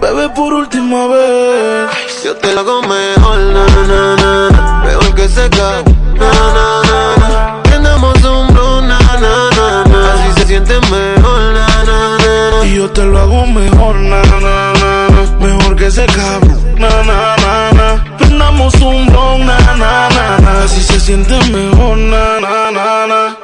[0.00, 1.90] Bebé, por última vez.
[2.24, 4.82] Yo te lo hago mejor, na, na, na, na.
[4.84, 5.82] Mejor que seca,
[6.18, 7.62] na, na, na, na.
[7.64, 10.12] Prendamos un blow, na, na, na, na.
[10.12, 12.66] Así se siente mejor, na, na, na, na.
[12.66, 14.72] Y yo te lo hago mejor, na, na, na,
[15.08, 15.46] na.
[15.46, 18.27] Mejor que cabrón, na, na, na, na.
[18.58, 20.64] Prendamos un blow, na, na, na, na.
[20.64, 23.36] Así se siente mejor, na, na, na, na.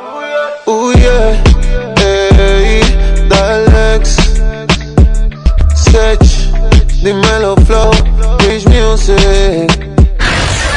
[0.67, 1.41] Uh, yeah.
[2.03, 2.81] Ey,
[3.29, 4.17] Dalex.
[5.77, 6.19] Sech.
[7.01, 7.93] Dímelo, Flow.
[8.41, 9.71] Rich Music.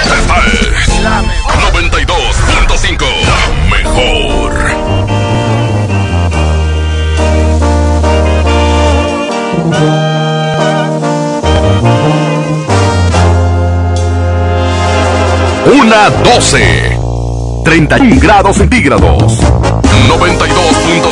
[0.06, 3.26] Esta es 92.5.
[3.26, 3.40] La
[3.76, 4.27] mejor.
[15.88, 17.00] Una 12.
[17.64, 19.40] 31 grados centígrados.
[19.40, 21.08] 92.5.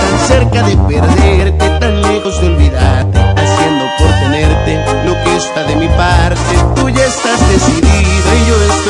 [0.00, 5.76] tan cerca de perderte, tan lejos de olvidarte, haciendo por tenerte lo que está de
[5.76, 6.58] mi parte.
[6.74, 7.87] Tú ya estás estoy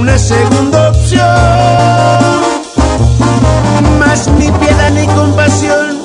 [0.00, 1.20] Una segunda opción.
[3.98, 5.98] Más ni piedad ni compasión,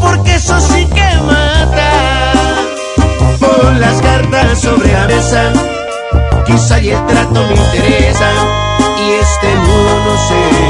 [0.00, 2.32] porque eso sí que mata.
[3.40, 5.52] Pon las cartas sobre la mesa,
[6.46, 8.30] quizá y el trato me interesa,
[9.02, 10.69] y este mundo se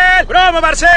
[0.27, 0.89] ¡Promo Barcel!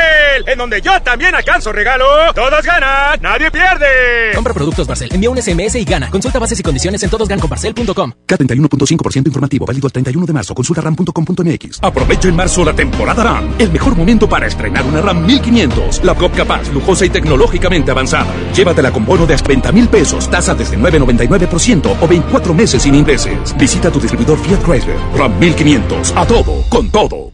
[0.46, 2.32] En donde yo también alcanzo regalo.
[2.34, 4.32] Todos ganan, nadie pierde.
[4.34, 6.10] Compra productos Barcel, envía un SMS y gana.
[6.10, 8.12] Consulta bases y condiciones en todosganconbarcel.com.
[8.26, 10.54] K31.5% informativo, válido el 31 de marzo.
[10.54, 11.78] Consulta ram.com.mx.
[11.82, 13.54] Aprovecha en marzo la temporada RAM.
[13.58, 16.04] El mejor momento para estrenar una RAM 1500.
[16.04, 18.26] La Prop capaz, lujosa y tecnológicamente avanzada.
[18.54, 22.94] Llévatela con bono de hasta 30 mil pesos, tasa desde 9,99% o 24 meses sin
[22.94, 23.54] intereses.
[23.58, 24.96] Visita tu distribuidor Fiat Chrysler.
[25.16, 26.12] RAM 1500.
[26.16, 27.33] A todo, con todo.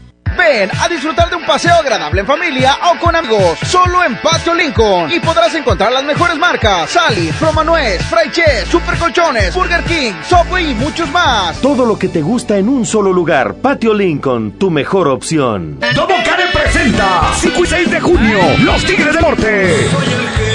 [0.37, 4.53] Ven a disfrutar de un paseo agradable en familia o con amigos, solo en Patio
[4.53, 5.11] Lincoln.
[5.11, 10.71] Y podrás encontrar las mejores marcas: Sally, Promanuez, Fry Chess, Super Colchones, Burger King, Subway
[10.71, 11.59] y muchos más.
[11.61, 13.55] Todo lo que te gusta en un solo lugar.
[13.55, 15.79] Patio Lincoln, tu mejor opción.
[15.95, 19.89] Domo Care presenta 5 y 6 de junio Los Tigres del Norte.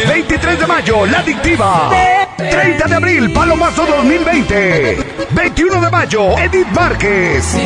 [0.09, 1.91] 23 de mayo La Adictiva.
[2.37, 4.99] 30 de abril Palomazo 2020.
[5.31, 7.57] 21 de mayo Edith Márquez.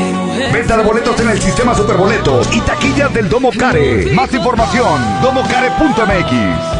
[0.53, 4.13] Venta de boletos en el sistema Superboletos y taquillas del Domo Care.
[4.15, 6.80] Más información domocare.mx.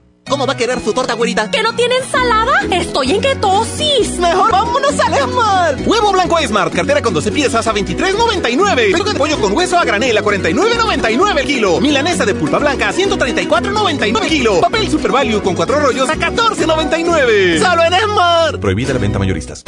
[0.31, 1.51] ¿Cómo va a querer su torta, güerita?
[1.51, 2.53] ¿Que no tiene ensalada?
[2.71, 4.17] Estoy en ketosis.
[4.17, 5.75] Mejor vámonos al Esmar.
[5.85, 8.93] Huevo blanco Esmar, cartera con 12 piezas a 23.99.
[8.93, 11.81] Peluca de pollo con hueso a granel a 49.99 el kilo.
[11.81, 14.61] Milanesa de pulpa blanca a 134.99 kilo.
[14.61, 17.59] Papel Super Value con cuatro rollos a 14.99.
[17.61, 18.57] Solo en Esmar.
[18.57, 19.65] Prohibida la venta mayoristas.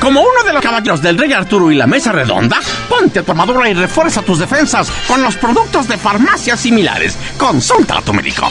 [0.00, 2.58] Como uno de los caballeros del Rey Arturo y la Mesa Redonda,
[2.88, 7.18] ponte tu armadura y refuerza tus defensas con los productos de farmacias similares.
[7.36, 8.50] Consulta a tu médico.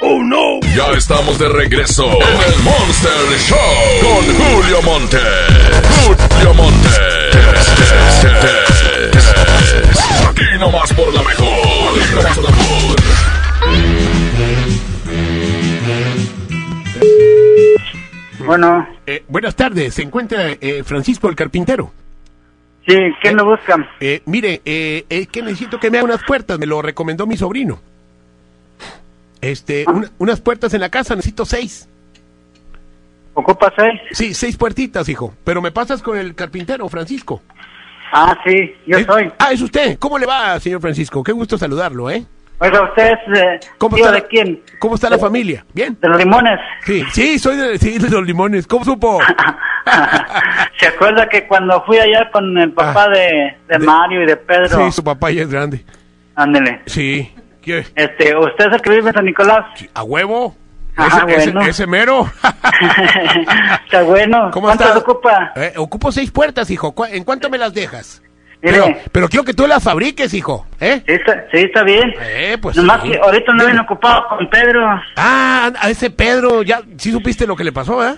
[0.00, 0.60] ¡Oh, no!
[0.76, 3.58] Ya estamos de regreso en el Monster Show
[4.02, 5.18] con Julio Monte.
[6.04, 6.88] Julio Monte.
[10.28, 11.48] Aquí nomás por la mejor.
[11.48, 12.96] Aquí nomás por la mejor.
[18.44, 18.86] Bueno.
[19.06, 21.90] Eh, buenas tardes, se encuentra eh, Francisco el Carpintero.
[22.86, 23.76] Sí, ¿quién lo busca?
[23.98, 27.36] Eh, mire, eh, es que necesito que me haga unas puertas, me lo recomendó mi
[27.36, 27.80] sobrino.
[29.40, 31.88] Este, una- unas puertas en la casa, necesito seis.
[33.34, 34.00] ¿Ocupa seis?
[34.12, 35.34] Sí, seis puertitas, hijo.
[35.44, 37.42] Pero me pasas con el carpintero, Francisco.
[38.12, 39.30] Ah, sí, yo soy.
[39.38, 39.98] Ah, es usted.
[39.98, 41.22] ¿Cómo le va, señor Francisco?
[41.22, 42.24] Qué gusto saludarlo, ¿eh?
[42.58, 44.62] Oiga, ¿usted es eh, ¿Cómo tío está de quién?
[44.78, 45.66] ¿Cómo está la familia?
[45.74, 45.98] ¿Bien?
[46.00, 46.58] ¿De los limones?
[46.86, 48.66] Sí, sí, soy de, sí, de los limones.
[48.66, 49.18] ¿Cómo supo?
[50.80, 54.78] ¿Se acuerda que cuando fui allá con el papá de, de Mario y de Pedro?
[54.78, 55.84] Ah, Sí, su papá ya es grande.
[56.34, 56.80] Ándele.
[56.86, 57.30] Sí.
[57.66, 57.84] ¿Qué?
[57.96, 59.66] Este, ¿usted es el que vive en San Nicolás?
[59.92, 60.54] ¿A huevo?
[60.96, 61.60] Ah, ese, bueno.
[61.60, 62.30] ese, ese mero.
[63.84, 64.50] Está bueno.
[64.52, 65.02] ¿Cómo ¿Cuántas estás?
[65.02, 65.52] ocupa?
[65.56, 66.92] Eh, ocupo seis puertas, hijo.
[66.92, 68.22] ¿Cu- ¿En cuánto me las dejas?
[68.60, 70.66] Pero, pero quiero que tú las fabriques, hijo.
[70.80, 71.02] ¿Eh?
[71.06, 72.14] Sí, está, sí, está bien.
[72.20, 73.10] Eh, pues Nomás sí.
[73.10, 74.86] que ahorita no viene ocupado con Pedro.
[75.16, 78.14] Ah, a ese Pedro, ya sí supiste lo que le pasó, ¿eh?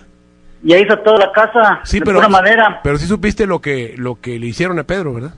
[0.62, 2.80] Ya hizo toda la casa Sí, de pero pura madera.
[2.82, 5.32] pero sí supiste lo que lo que le hicieron a Pedro, ¿verdad?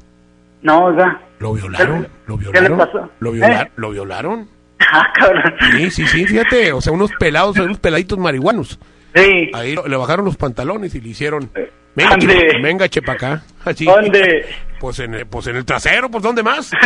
[0.63, 1.21] No, oiga.
[1.39, 2.79] Lo violaron, lo ¿Qué le violaron.
[2.79, 3.11] pasó?
[3.21, 3.71] Lo violaron, ¿Eh?
[3.77, 4.49] lo violaron.
[4.93, 5.55] Ah, cabrón.
[5.77, 8.79] Sí, sí, sí, fíjate, o sea, unos pelados, unos peladitos marihuanos.
[9.15, 9.51] Sí.
[9.53, 11.51] Ahí le bajaron los pantalones y le hicieron
[11.95, 13.43] Venga, che- venga, chepa acá.
[13.65, 13.85] Así.
[13.85, 14.47] ¿Dónde?
[14.81, 16.73] Pues en, el- pues en el trasero, pues ¿dónde más?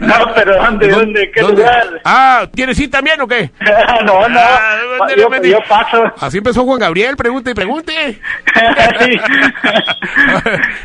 [0.00, 1.30] No, pero ¿dónde, dónde?
[1.32, 2.00] ¿Qué lugar?
[2.04, 3.50] Ah, ¿quieres ir también o qué?
[4.06, 4.38] no, no.
[4.40, 6.04] Ah, ¿dónde yo, paso.
[6.20, 7.92] Así empezó Juan Gabriel, pregunte y pregunte.
[9.00, 9.18] Sí.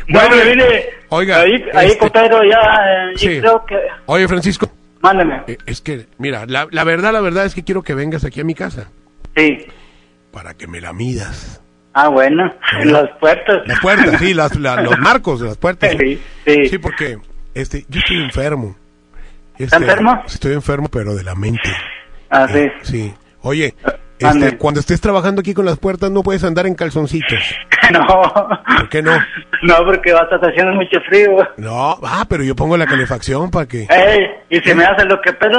[0.08, 0.84] No, Bueno, me vine.
[1.08, 2.10] Oiga, Ahí, ahí este-
[2.50, 2.58] ya.
[2.60, 3.34] eh, Sí.
[3.36, 3.78] Yo creo que.
[4.06, 4.70] Oye, Francisco.
[5.00, 5.42] Mándeme.
[5.46, 8.40] eh, Es que, mira, la, la verdad, la verdad es que quiero que vengas aquí
[8.40, 8.88] a mi casa.
[9.36, 9.66] Sí.
[10.32, 11.61] Para que me la midas.
[11.94, 12.52] Ah, bueno.
[12.84, 13.62] Las puertas.
[13.66, 15.90] Las puertas, sí, las, la- los marcos de las puertas.
[15.98, 16.68] Sí, sí.
[16.68, 17.18] Sí, porque
[17.54, 18.76] este, yo estoy enfermo.
[19.58, 20.22] ¿Está Este, enfermo?
[20.26, 21.70] Estoy enfermo, pero de la mente.
[22.30, 22.70] Ah, sí.
[22.82, 23.14] Sí.
[23.42, 23.74] Oye,
[24.22, 24.46] Mande.
[24.46, 27.38] este, cuando estés trabajando aquí con las puertas no puedes andar en calzoncitos.
[27.92, 28.06] No.
[28.78, 29.10] ¿Por qué no?
[29.62, 31.36] No, porque va a estar haciendo mucho frío.
[31.58, 33.86] No, ah, pero yo pongo la calefacción para que...
[33.90, 35.58] Ey, ¿y si me hace lo que pedo?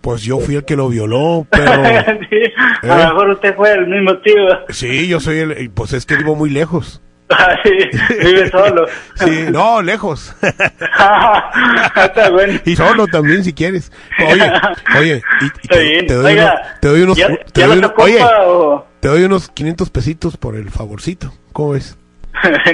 [0.00, 1.72] Pues yo fui el que lo violó, pero...
[2.30, 2.52] Sí,
[2.82, 3.06] A lo ¿Eh?
[3.06, 4.34] mejor usted fue el mismo tío.
[4.70, 5.70] Sí, yo soy el...
[5.70, 7.00] Pues es que vivo muy lejos.
[7.30, 7.70] Ah, sí,
[8.24, 8.86] vive solo.
[9.16, 10.34] Sí, no, lejos.
[10.40, 12.58] Está bueno.
[12.64, 13.92] Y solo también si quieres.
[14.32, 14.50] Oye,
[14.98, 17.76] oye, y- y Está te, doy Oiga, unos, te doy unos, ¿ya- te ya doy
[17.76, 21.30] lo unos- tocó, oye, o- te doy unos 500 pesitos por el favorcito.
[21.52, 21.98] ¿Cómo ves?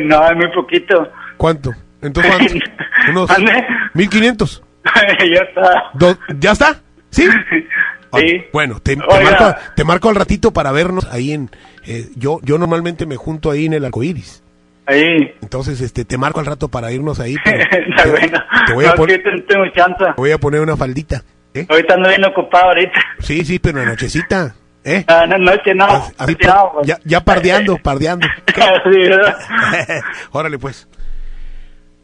[0.02, 1.10] no, es muy poquito.
[1.36, 1.72] ¿Cuánto?
[2.00, 2.54] Entonces, ¿cuánto?
[3.10, 3.66] Unos ¿Mande?
[3.94, 4.62] 1500.
[4.84, 6.16] ya está.
[6.38, 6.80] ¿Ya está?
[7.14, 7.28] ¿Sí?
[8.18, 8.44] Sí.
[8.52, 11.50] Bueno, te, marco, te marco al ratito para vernos ahí en...
[11.84, 14.42] eh, yo, yo normalmente me junto ahí en el arcoíris.
[14.86, 15.34] Ahí.
[15.40, 17.36] Entonces, este, te marco al rato para irnos ahí.
[17.44, 18.44] pero te, bueno.
[18.66, 20.04] te voy a no, poner, tengo chance.
[20.04, 21.24] te voy a poner una faldita.
[21.54, 21.66] ¿eh?
[21.68, 23.00] Ahorita ando bien ocupado ahorita.
[23.20, 24.54] Sí, sí, pero en la nochecita.
[24.84, 25.04] ¿Eh?
[25.08, 25.86] Ah, no, noche no.
[25.86, 26.86] Así, Noche no, pues.
[26.86, 28.26] ya, ya pardeando, pardeando.
[28.54, 29.36] Sí, ¿verdad?
[30.30, 30.86] Órale, pues.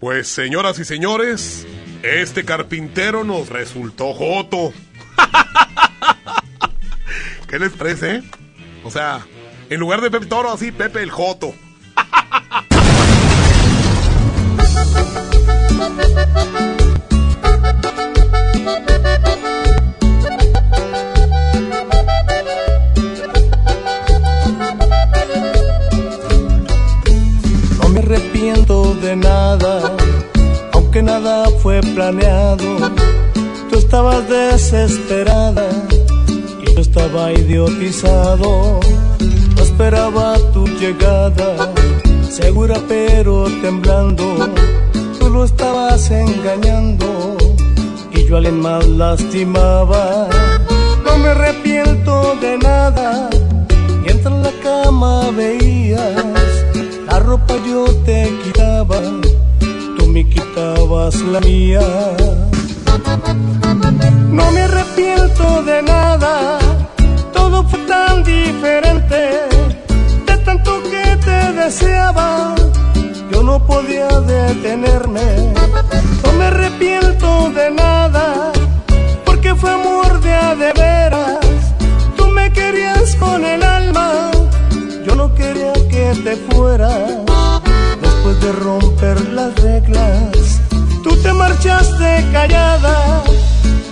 [0.01, 1.67] Pues, señoras y señores,
[2.03, 4.73] este carpintero nos resultó joto.
[7.49, 8.23] ¿Qué les parece, eh?
[8.85, 9.21] O sea,
[9.69, 11.55] en lugar de Pepe Toro, así, Pepe el Joto.
[27.79, 29.97] No me arrepiento de nada,
[30.73, 33.20] aunque nada fue planeado.
[33.71, 35.69] Tú estabas desesperada
[36.61, 38.81] y yo estaba idiotizado.
[39.63, 41.73] Esperaba tu llegada,
[42.29, 44.25] segura pero temblando.
[45.19, 47.37] Tú lo estabas engañando
[48.13, 50.29] y yo a alguien más lastimaba.
[51.05, 53.31] No me arrepiento de nada.
[54.03, 56.25] Mientras en la cama veías,
[57.07, 59.01] la ropa yo te quitaba,
[59.97, 61.81] tú me quitabas la mía.
[64.31, 66.59] No me arrepiento de nada,
[67.33, 69.21] todo fue tan diferente.
[70.27, 72.55] De tanto que te deseaba,
[73.31, 75.53] yo no podía detenerme.
[76.25, 78.53] No me arrepiento de nada,
[79.25, 81.39] porque fue amor de a de veras.
[82.17, 84.31] Tú me querías con el alma,
[85.07, 87.11] yo no quería que te fueras.
[88.01, 90.61] Después de romper las reglas,
[91.23, 93.23] te marchaste callada.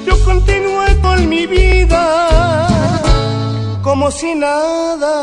[0.06, 2.66] Yo continué con mi vida
[3.82, 5.14] como si nada.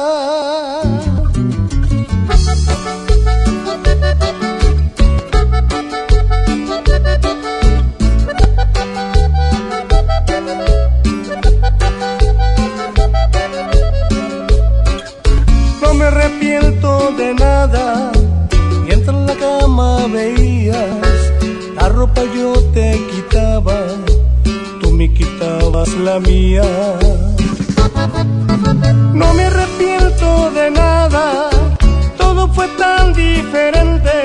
[15.81, 18.11] No me arrepiento de nada.
[18.85, 21.04] Mientras en la cama veías,
[21.85, 23.77] la ropa yo te quitaba,
[24.81, 26.63] tú me quitabas la mía.
[29.13, 31.49] No me arrepiento de nada,
[32.17, 34.15] todo fue tan diferente.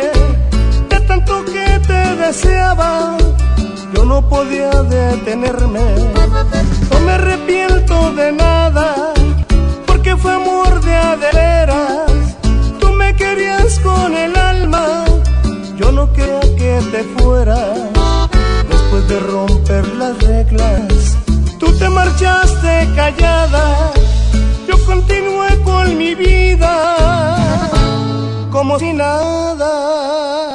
[0.88, 3.18] De tanto que te deseaba,
[3.94, 5.86] yo no podía detenerme.
[6.90, 9.12] No me arrepiento de nada,
[9.86, 11.16] porque fue amor de a
[16.78, 17.78] te fueras.
[18.68, 21.16] Después de romper las reglas,
[21.58, 23.92] tú te marchaste callada.
[24.68, 26.96] Yo continué con mi vida
[28.50, 30.49] como si nada.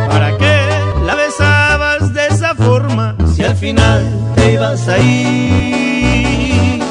[0.09, 0.57] ¿Para qué
[1.05, 3.15] la besabas de esa forma?
[3.35, 4.03] Si al final
[4.35, 6.81] te ibas a ir,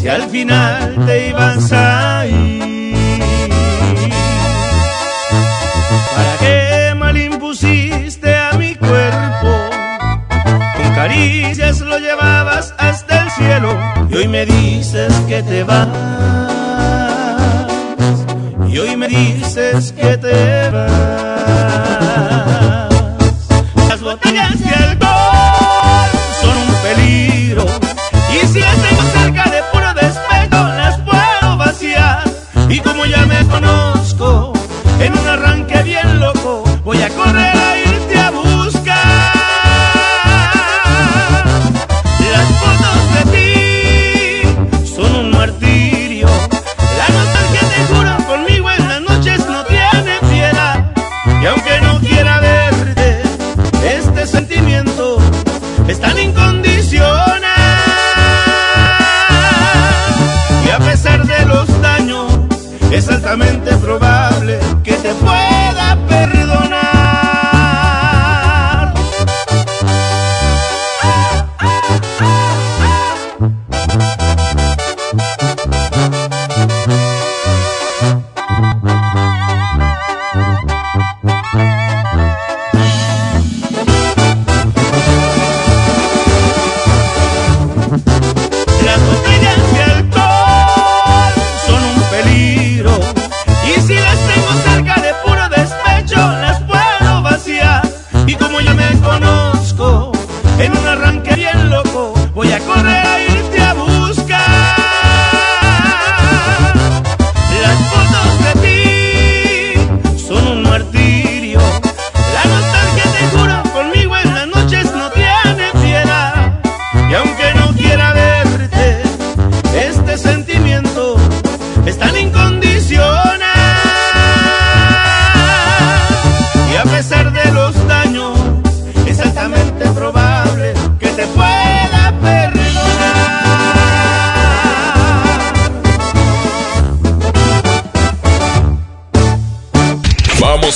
[0.00, 2.51] si al final te ibas a ir.
[14.92, 15.88] Dices que te vas.
[18.68, 20.90] Y hoy me dices que te vas.
[23.88, 25.01] Las botellas de alcohol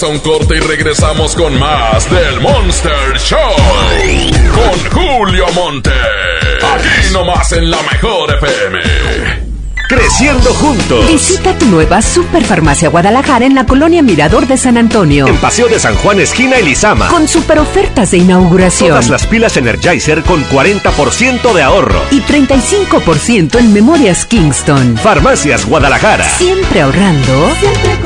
[0.06, 3.38] a un corte y regresamos con más del Monster Show.
[4.54, 5.90] Con Julio Monte.
[6.74, 9.46] Aquí nomás en la mejor FM.
[9.88, 11.08] Creciendo juntos.
[11.10, 15.26] Visita tu nueva Superfarmacia Guadalajara en la colonia Mirador de San Antonio.
[15.26, 17.08] En Paseo de San Juan, esquina Elizama.
[17.08, 18.90] Con super ofertas de inauguración.
[18.90, 22.00] Todas las pilas Energizer con 40% de ahorro.
[22.10, 24.96] Y 35% en Memorias Kingston.
[24.98, 26.28] Farmacias Guadalajara.
[26.28, 27.50] Siempre ahorrando.
[27.60, 28.05] Siempre.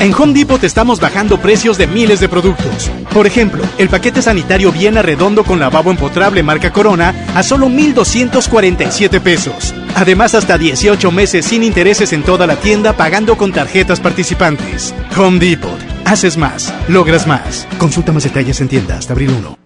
[0.00, 2.88] En Home Depot te estamos bajando precios de miles de productos.
[3.12, 9.20] Por ejemplo, el paquete sanitario Viena Redondo con lavabo empotrable marca Corona a solo 1,247
[9.20, 9.74] pesos.
[9.96, 14.94] Además, hasta 18 meses sin intereses en toda la tienda pagando con tarjetas participantes.
[15.16, 15.80] Home Depot.
[16.04, 17.66] Haces más, logras más.
[17.78, 19.58] Consulta más detalles en tienda hasta abril 1.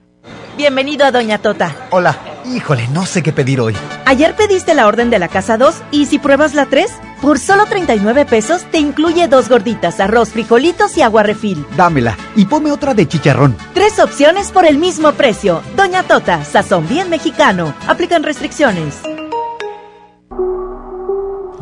[0.56, 1.76] Bienvenido a Doña Tota.
[1.90, 2.31] Hola.
[2.44, 3.74] Híjole, no sé qué pedir hoy.
[4.04, 6.90] Ayer pediste la orden de la casa 2 y si pruebas la 3,
[7.20, 11.64] por solo 39 pesos te incluye dos gorditas, arroz, frijolitos y agua refil.
[11.76, 13.56] Dámela y ponme otra de chicharrón.
[13.74, 15.62] Tres opciones por el mismo precio.
[15.76, 17.74] Doña Tota, sazón bien mexicano.
[17.86, 19.00] Aplican restricciones.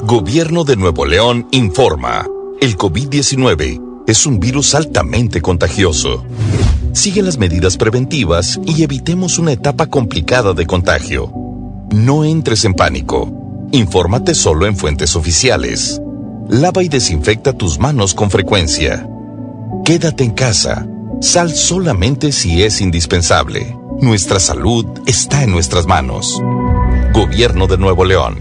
[0.02, 2.26] Gobierno de Nuevo León informa.
[2.60, 6.24] El COVID-19 es un virus altamente contagioso.
[6.92, 11.32] Sigue las medidas preventivas y evitemos una etapa complicada de contagio.
[11.92, 13.30] No entres en pánico.
[13.70, 16.02] Infórmate solo en fuentes oficiales.
[16.48, 19.08] Lava y desinfecta tus manos con frecuencia.
[19.84, 20.86] Quédate en casa.
[21.20, 23.76] Sal solamente si es indispensable.
[24.00, 26.42] Nuestra salud está en nuestras manos.
[27.14, 28.40] Gobierno de Nuevo León.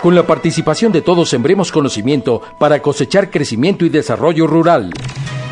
[0.00, 4.92] Con la participación de todos sembremos conocimiento para cosechar crecimiento y desarrollo rural.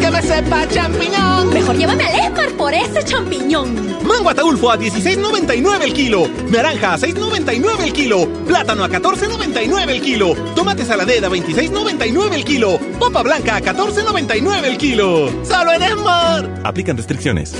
[0.00, 1.52] que me sepa champiñón.
[1.52, 3.74] Mejor llévame al Esmar por ese champiñón.
[4.06, 6.28] Mango ataulfo a 16.99 el kilo.
[6.50, 8.28] Naranja a 6.99 el kilo.
[8.46, 10.34] Plátano a 14.99 el kilo.
[10.54, 12.78] Tomate saladera a 26.99 el kilo.
[13.00, 15.30] Papa blanca a 14.99 el kilo.
[15.44, 16.60] ¡Solo en Esmar!
[16.64, 17.54] Aplican restricciones.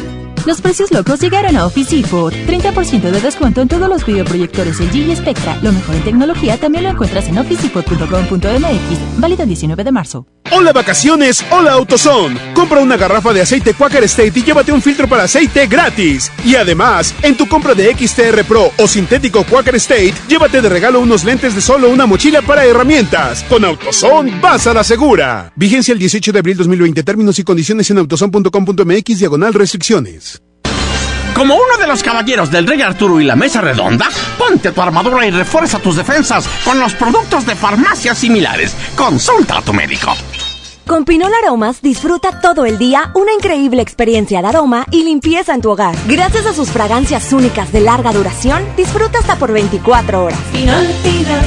[0.47, 2.33] Los precios locos llegaron a Office Depot.
[2.33, 5.59] 30% de descuento en todos los videoproyectores LG y Spectra.
[5.61, 9.21] Lo mejor en tecnología también lo encuentras en officedepot.com.mx.
[9.21, 10.27] Válido el 19 de marzo.
[10.52, 12.55] Hola vacaciones, hola AutoZone.
[12.55, 16.31] Compra una garrafa de aceite Quaker State y llévate un filtro para aceite gratis.
[16.44, 21.01] Y además, en tu compra de XTR Pro o sintético Quaker State, llévate de regalo
[21.01, 23.44] unos lentes de solo una mochila para herramientas.
[23.48, 25.52] Con AutoZone vas a la segura.
[25.56, 27.02] Vigencia el 18 de abril 2020.
[27.02, 30.40] Términos y condiciones en autozone.com.mx diagonal restricciones.
[31.37, 34.09] Como uno de los caballeros del Rey Arturo y la Mesa Redonda,
[34.39, 38.75] ponte tu armadura y refuerza tus defensas con los productos de farmacias similares.
[38.97, 40.15] Consulta a tu médico.
[40.87, 45.61] Con Pinol Aromas disfruta todo el día una increíble experiencia de aroma y limpieza en
[45.61, 45.95] tu hogar.
[46.09, 50.39] Gracias a sus fragancias únicas de larga duración, disfruta hasta por 24 horas.
[50.53, 51.45] Pinol, Pinol,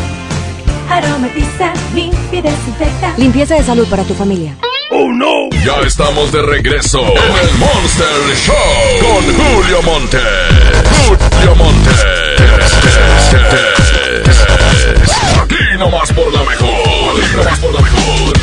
[0.88, 3.14] aromatiza, limpia y desinfecta.
[3.18, 4.56] Limpieza de salud para tu familia.
[4.92, 5.50] ¡Oh, no!
[5.64, 8.56] Ya estamos de regreso en el Monster Show
[9.02, 10.18] con Julio Monte.
[11.08, 11.90] Julio Monte.
[15.44, 16.70] Aquí nomás por la mejor.
[16.70, 18.34] Aquí nomás por la mejor.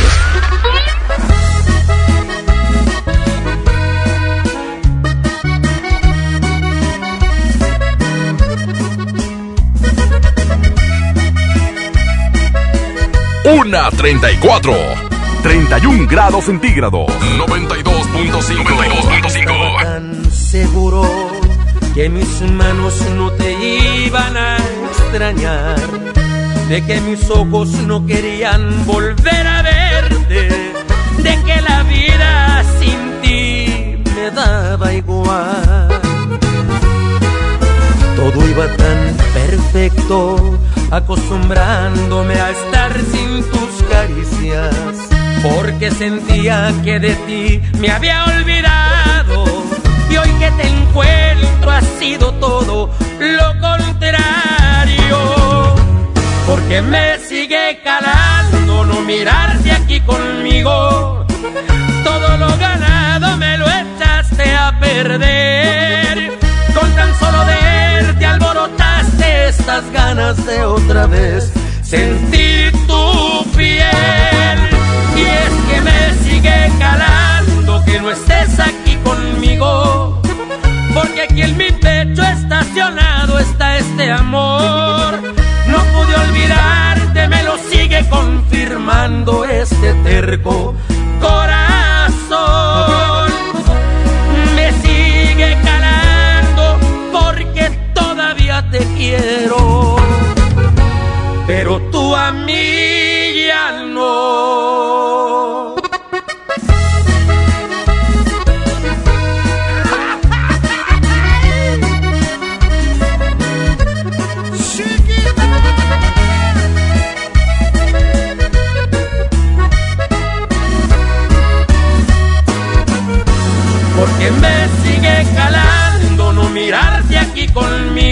[13.45, 15.16] Una treinta y cuatro.
[15.47, 17.07] 31 grados centígrados.
[17.07, 18.33] 92.5.
[18.33, 19.83] 92.5.
[19.83, 21.09] Tan seguro
[21.95, 23.53] que mis manos no te
[24.07, 24.57] iban a
[24.91, 25.77] extrañar,
[26.69, 30.49] de que mis ojos no querían volver a verte,
[31.19, 35.89] de que la vida sin ti me daba igual.
[38.17, 40.59] Todo iba tan perfecto
[40.91, 49.45] acostumbrándome a estar sin tus caricias, porque sentía que de ti me había olvidado.
[50.11, 55.19] Y hoy que te encuentro ha sido todo lo contrario,
[56.47, 61.27] porque me sigue calando no mirarte aquí conmigo.
[62.05, 66.39] Todo lo ganado me lo echaste a perder.
[66.75, 71.53] Con tan solo verte alborotaste estas ganas de otra vez
[71.83, 74.36] sentir tu piel.
[76.79, 80.21] Calando que no estés aquí conmigo.
[80.95, 85.21] Porque aquí en mi pecho estacionado está este amor.
[85.69, 90.75] No pude olvidarte, me lo sigue confirmando este terco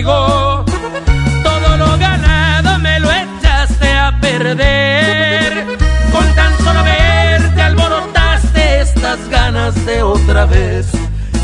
[0.05, 5.65] Todo lo ganado me lo echaste a perder.
[6.13, 10.87] Con tan solo verte alborotaste estas ganas de otra vez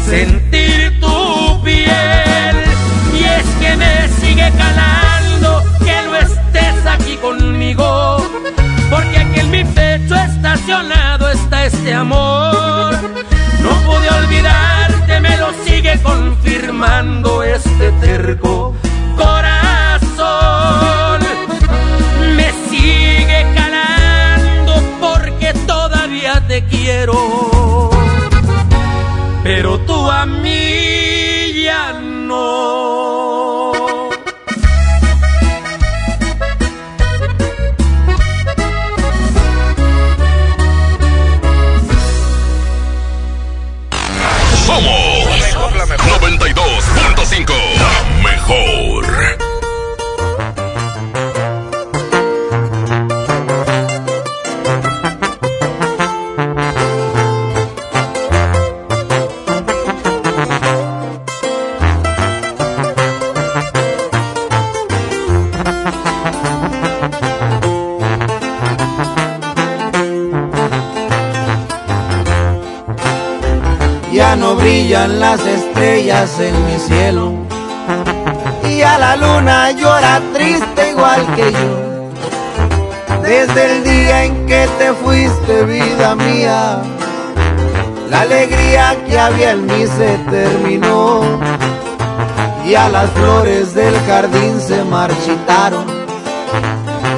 [0.05, 0.90] sentir
[89.31, 91.21] había en mí se terminó.
[92.65, 95.85] Y a las flores del jardín se marchitaron.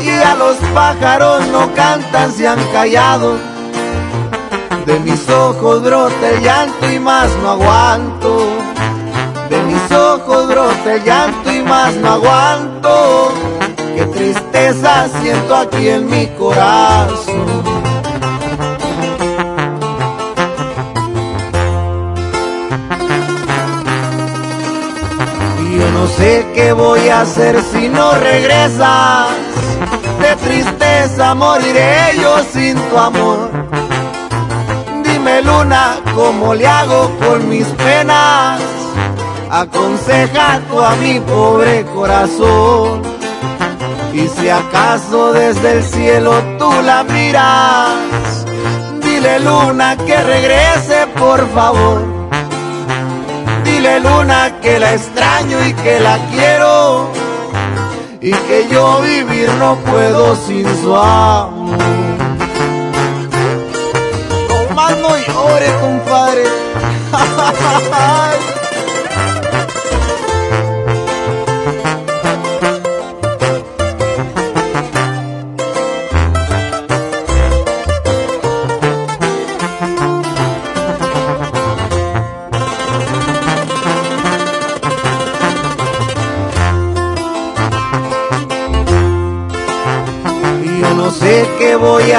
[0.03, 3.37] Y a los pájaros no cantan, se han callado.
[4.87, 8.47] De mis ojos brota el llanto y más no aguanto.
[9.49, 13.33] De mis ojos brota el llanto y más no aguanto.
[13.95, 17.42] Qué tristeza siento aquí en mi corazón.
[26.03, 29.29] No sé qué voy a hacer si no regresas.
[30.21, 33.51] De tristeza moriré yo sin tu amor.
[35.05, 38.61] Dime luna, ¿cómo le hago con mis penas?
[39.49, 43.03] Aconseja tú a mi pobre corazón.
[44.13, 48.45] Y si acaso desde el cielo tú la miras,
[49.05, 52.12] dile luna que regrese por favor.
[53.83, 57.11] Luna que la extraño y que la quiero.
[58.21, 61.79] Y que yo vivir no puedo sin su amor.
[64.49, 66.45] No más no llore, compadre.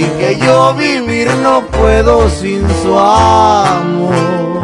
[0.00, 4.59] Y que yo vivir no puedo sin su amor.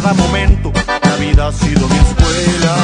[0.00, 0.72] Cada momento.
[1.02, 2.76] La vida ha sido mi escuela.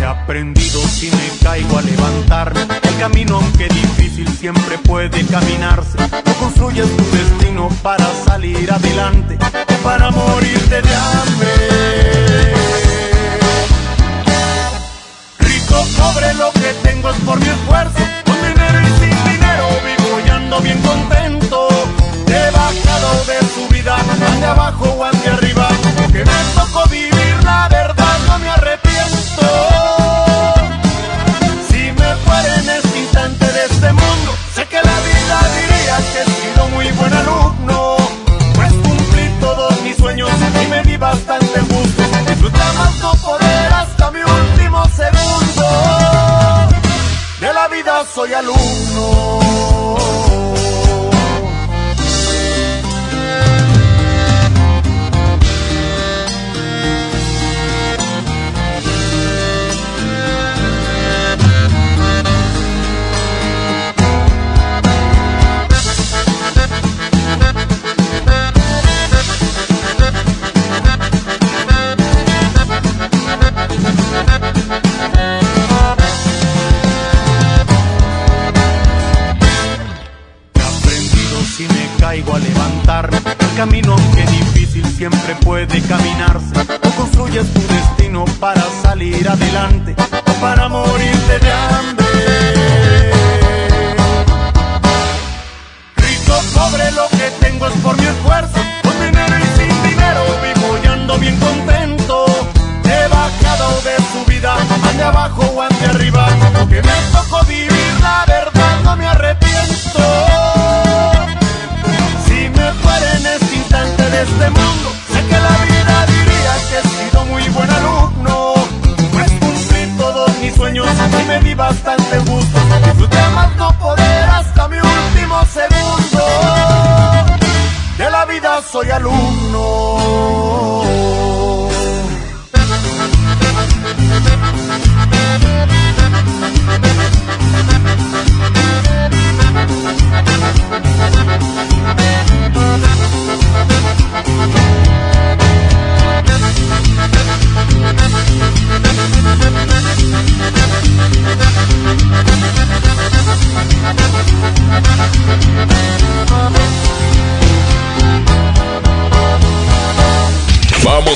[0.00, 2.60] He aprendido si me caigo a levantarme.
[2.82, 5.96] El camino, aunque difícil, siempre puede caminarse.
[6.26, 9.38] No construyes tu destino para salir adelante
[9.68, 11.51] o para morirte de hambre.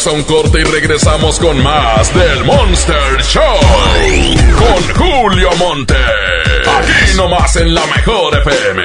[0.06, 3.42] Vamos a un corte y regresamos con más del Monster Show.
[4.56, 5.96] Con Julio Monte.
[5.96, 8.84] Aquí nomás en la mejor FM.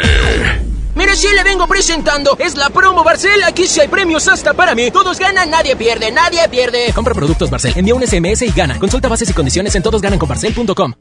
[0.95, 3.43] Mire, si le vengo presentando, es la promo Barcel.
[3.43, 4.89] Aquí sí hay premios hasta para mí.
[4.89, 6.91] Todos ganan, nadie pierde, nadie pierde.
[6.93, 8.79] Compra productos Barcel, envía un SMS y gana.
[8.79, 10.93] Consulta bases y condiciones en todosgananconbarcel.com.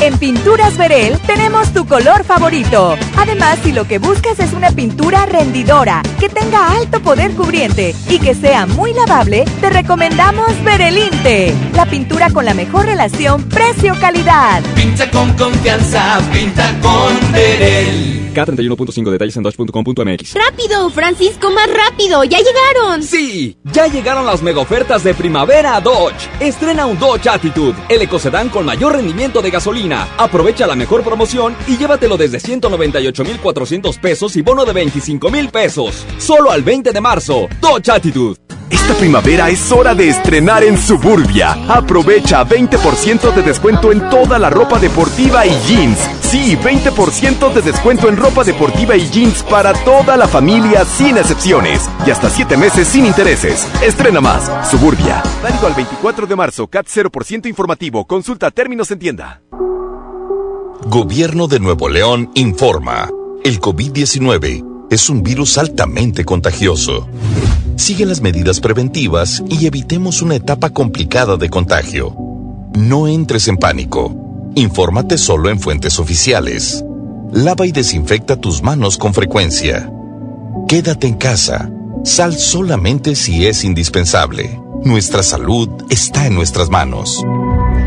[0.00, 2.96] En Pinturas Verel tenemos tu color favorito.
[3.16, 8.18] Además, si lo que buscas es una pintura rendidora, que tenga alto poder cubriente y
[8.18, 14.62] que sea muy lavable, te recomendamos Verelinte, la pintura con la mejor relación precio-calidad.
[14.74, 18.20] Pinta con confianza, pinta con Verel.
[18.34, 20.34] K31.5 detalles en dodge.com.mx.
[20.34, 22.24] ¡Rápido, Francisco, más rápido!
[22.24, 23.02] ¡Ya llegaron!
[23.02, 26.28] Sí, ya llegaron las mega ofertas de primavera a Dodge.
[26.40, 29.83] Estrena un Dodge Attitude, el ecocedán con mayor rendimiento de gasolina.
[29.92, 36.06] Aprovecha la mejor promoción y llévatelo desde 198,400 pesos y bono de 25,000 pesos.
[36.18, 37.48] Solo al 20 de marzo.
[37.60, 38.36] Dodge Attitude.
[38.70, 41.52] Esta primavera es hora de estrenar en Suburbia.
[41.68, 46.23] Aprovecha 20% de descuento en toda la ropa deportiva y jeans.
[46.34, 51.88] Sí, 20% de descuento en ropa deportiva y jeans para toda la familia sin excepciones.
[52.04, 53.68] Y hasta 7 meses sin intereses.
[53.80, 54.50] Estrena más.
[54.68, 55.22] Suburbia.
[55.40, 56.66] Válido al 24 de marzo.
[56.66, 58.04] CAT 0% informativo.
[58.04, 59.42] Consulta términos en tienda.
[60.88, 63.08] Gobierno de Nuevo León informa.
[63.44, 67.06] El COVID-19 es un virus altamente contagioso.
[67.76, 72.12] Sigue las medidas preventivas y evitemos una etapa complicada de contagio.
[72.74, 74.23] No entres en pánico.
[74.56, 76.84] Infórmate solo en fuentes oficiales.
[77.32, 79.90] Lava y desinfecta tus manos con frecuencia.
[80.68, 81.72] Quédate en casa.
[82.04, 84.60] Sal solamente si es indispensable.
[84.84, 87.20] Nuestra salud está en nuestras manos.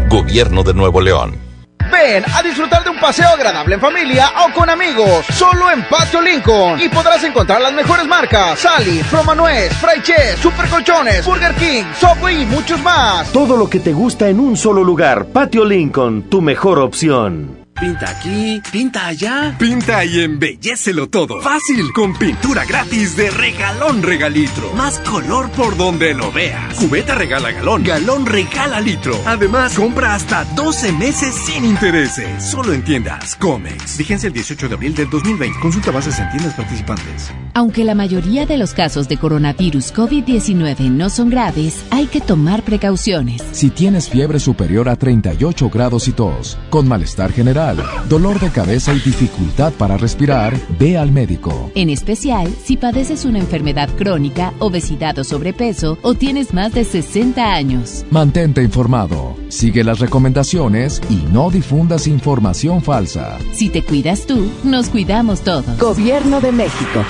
[0.10, 1.47] Gobierno de Nuevo León.
[1.92, 6.22] Ven a disfrutar de un paseo agradable en familia o con amigos, solo en Patio
[6.22, 6.80] Lincoln.
[6.80, 9.04] Y podrás encontrar las mejores marcas: Sally,
[9.36, 13.32] Nuez, Fry Chess, Super Colchones, Burger King, Subway y muchos más.
[13.32, 15.26] Todo lo que te gusta en un solo lugar.
[15.28, 17.57] Patio Lincoln, tu mejor opción.
[17.80, 19.56] Pinta aquí, pinta allá.
[19.60, 21.42] Pinta y embellecelo todo.
[21.42, 24.74] Fácil, con pintura gratis de regalón regalitro.
[24.74, 26.74] Más color por donde lo veas.
[26.74, 29.16] Cubeta regala galón, galón regala litro.
[29.28, 32.44] Además, compra hasta 12 meses sin intereses.
[32.44, 33.96] Solo en tiendas Comex.
[33.96, 35.60] Vigencia el 18 de abril del 2020.
[35.60, 37.32] Consulta bases en tiendas participantes.
[37.54, 42.64] Aunque la mayoría de los casos de coronavirus COVID-19 no son graves, hay que tomar
[42.64, 43.44] precauciones.
[43.52, 48.94] Si tienes fiebre superior a 38 grados y tos, con malestar general, dolor de cabeza
[48.94, 51.72] y dificultad para respirar, ve al médico.
[51.76, 57.54] En especial si padeces una enfermedad crónica, obesidad o sobrepeso o tienes más de 60
[57.54, 58.06] años.
[58.12, 63.38] Mantente informado, sigue las recomendaciones y no difundas información falsa.
[63.54, 65.78] Si te cuidas tú, nos cuidamos todos.
[65.78, 67.04] Gobierno de México.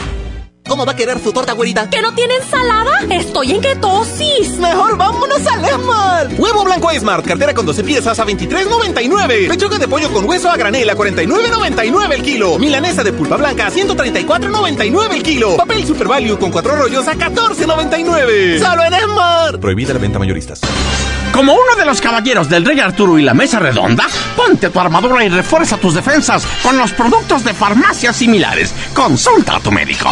[0.67, 1.89] ¿Cómo va a querer su torta, güerita?
[1.89, 2.91] ¿Que no tiene ensalada?
[3.09, 4.57] Estoy en ketosis.
[4.59, 6.27] Mejor vámonos al Esmar.
[6.37, 9.47] Huevo blanco Smart, cartera con 12 piezas a 23.99.
[9.47, 12.59] Pechuga de pollo con hueso a granel a 49.99 el kilo.
[12.59, 15.57] Milanesa de pulpa blanca a 134.99 el kilo.
[15.57, 18.59] Papel Super Value con cuatro rollos a 14.99.
[18.59, 19.59] Solo en Esmar.
[19.59, 20.61] Prohibida la venta mayoristas.
[21.31, 25.23] Como uno de los caballeros del Rey Arturo y la Mesa Redonda, ponte tu armadura
[25.23, 28.73] y refuerza tus defensas con los productos de farmacias similares.
[28.93, 30.11] Consulta a tu médico.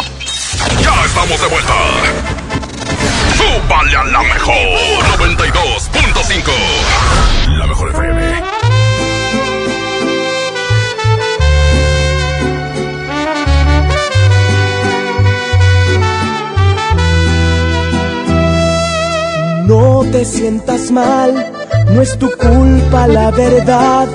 [0.82, 1.74] Ya estamos de vuelta.
[3.36, 4.54] ¡Súbale a la mejor!
[5.18, 6.50] 92.5.
[7.58, 8.56] La mejor FM.
[19.66, 21.52] No te sientas mal,
[21.90, 24.06] no es tu culpa la verdad.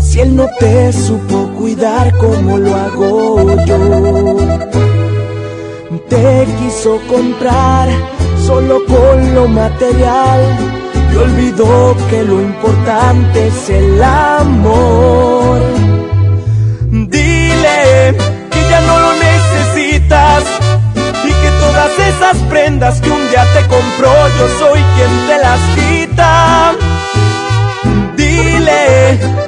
[0.00, 4.67] Si él no te supo cuidar como lo hago yo
[6.08, 7.88] te quiso comprar
[8.46, 10.40] solo con lo material
[11.12, 15.60] y olvidó que lo importante es el amor.
[16.90, 18.16] Dile
[18.50, 20.44] que ya no lo necesitas
[21.24, 25.60] y que todas esas prendas que un día te compró yo soy quien te las
[25.76, 26.74] quita.
[28.16, 29.47] Dile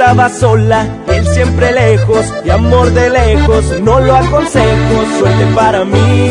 [0.00, 5.84] Tú estabas sola, él siempre lejos, y amor de lejos, no lo aconsejo, suerte para
[5.84, 6.30] mí,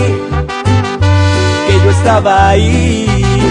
[1.67, 3.45] que yo estaba ahí.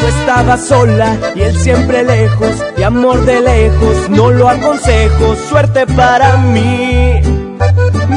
[0.00, 5.88] Tú estabas sola y él siempre lejos, y amor de lejos, no lo aconsejo, suerte
[5.88, 7.20] para mí,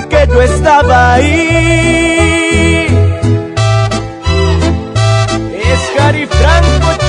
[0.09, 2.85] que yo estaba ahí.
[5.71, 7.08] Es Cari Franco,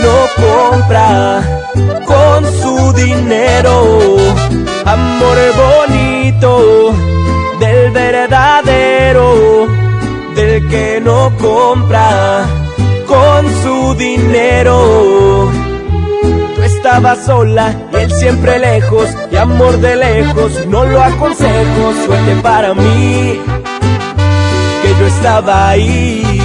[0.35, 1.41] compra
[2.05, 4.17] con su dinero.
[4.85, 6.93] Amor bonito
[7.59, 9.67] del el verdadero,
[10.35, 12.45] del que no compra
[13.07, 15.51] con su dinero.
[16.55, 22.35] Tú estabas sola y él siempre lejos, y amor de lejos, no lo aconsejo, suerte
[22.41, 23.39] para mí,
[24.81, 26.40] que yo estaba ahí.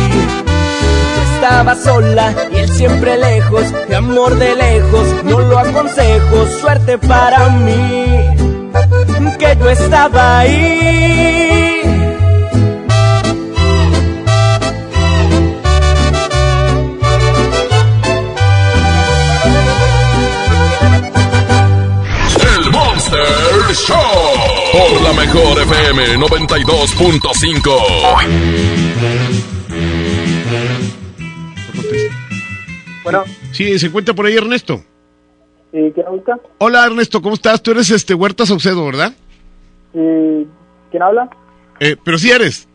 [1.47, 6.98] Tú estabas sola y él siempre lejos, y amor de lejos, no lo aconsejo, suerte
[6.98, 8.16] para mí,
[9.39, 11.82] que yo estaba ahí.
[22.56, 23.23] El Monster
[23.73, 23.97] Show.
[24.73, 28.66] Por la mejor FM 92.5.
[33.06, 33.22] Bueno,
[33.52, 34.82] Sí, se encuentra por ahí Ernesto.
[35.72, 36.40] ¿y quién busca?
[36.58, 37.62] Hola Ernesto, ¿cómo estás?
[37.62, 39.14] Tú eres este Huerta Saucedo, ¿verdad?
[39.94, 40.44] ¿Y
[40.90, 41.30] quién habla?
[41.78, 42.66] Eh, pero si eres.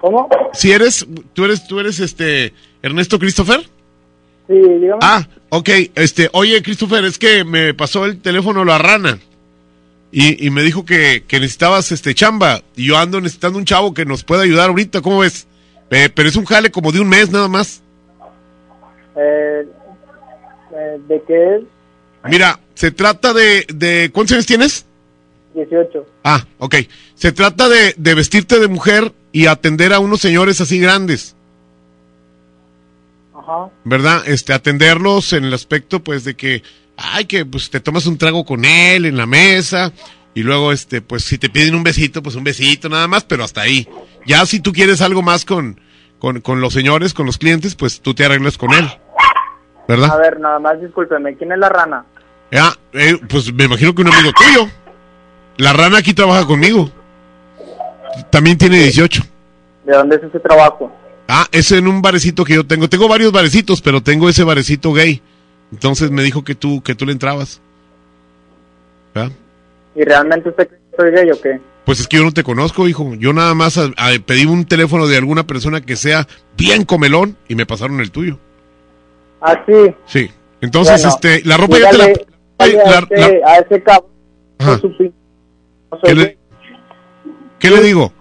[0.00, 0.28] ¿Cómo?
[0.52, 2.52] Si eres, tú eres, tú eres este
[2.82, 3.60] Ernesto Christopher.
[4.48, 4.98] Sí, dígame.
[5.00, 9.20] Ah, ok, este, oye Christopher, es que me pasó el teléfono la rana.
[10.10, 12.62] Y, y me dijo que, que necesitabas este chamba.
[12.74, 15.46] Y yo ando necesitando un chavo que nos pueda ayudar ahorita, ¿cómo ves?
[15.90, 17.84] Eh, pero es un jale como de un mes nada más.
[19.16, 19.66] Eh,
[20.74, 21.62] eh, ¿De qué es?
[22.24, 24.86] Mira, se trata de, de ¿cuántos años tienes?
[25.54, 26.06] 18.
[26.24, 26.76] Ah, ok.
[27.14, 31.36] Se trata de, de vestirte de mujer y atender a unos señores así grandes,
[33.34, 33.70] Ajá.
[33.84, 34.22] ¿verdad?
[34.26, 36.62] Este, atenderlos en el aspecto, pues, de que,
[36.96, 39.92] ay, que, pues, te tomas un trago con él en la mesa
[40.34, 43.44] y luego, este, pues, si te piden un besito, pues, un besito nada más, pero
[43.44, 43.88] hasta ahí.
[44.26, 45.80] Ya si tú quieres algo más con,
[46.18, 48.88] con, con los señores, con los clientes, pues, tú te arreglas con él,
[49.88, 50.10] ¿verdad?
[50.12, 52.04] A ver, nada más discúlpeme, ¿quién es la rana?
[52.50, 54.68] Ya, eh, pues, me imagino que un amigo tuyo.
[55.56, 56.90] La rana aquí trabaja conmigo.
[58.30, 59.22] También tiene 18.
[59.84, 60.92] ¿De dónde es ese trabajo?
[61.28, 62.88] Ah, es en un barecito que yo tengo.
[62.88, 65.20] Tengo varios barecitos, pero tengo ese barecito gay.
[65.72, 67.60] Entonces me dijo que tú, que tú le entrabas.
[69.94, 71.60] ¿Y realmente usted soy gay o qué?
[71.84, 73.14] Pues es que yo no te conozco, hijo.
[73.14, 77.36] Yo nada más a- a- pedí un teléfono de alguna persona que sea bien comelón
[77.48, 78.38] y me pasaron el tuyo.
[79.46, 79.62] Ah,
[80.06, 80.30] sí.
[80.62, 82.04] Entonces, Bueno, este, la ropa ya te la...
[82.06, 82.26] dígale
[82.58, 84.10] a, la- ese, la- a ese cabrón.
[85.90, 86.38] No ¿Qué, le,
[87.58, 88.12] qué le digo?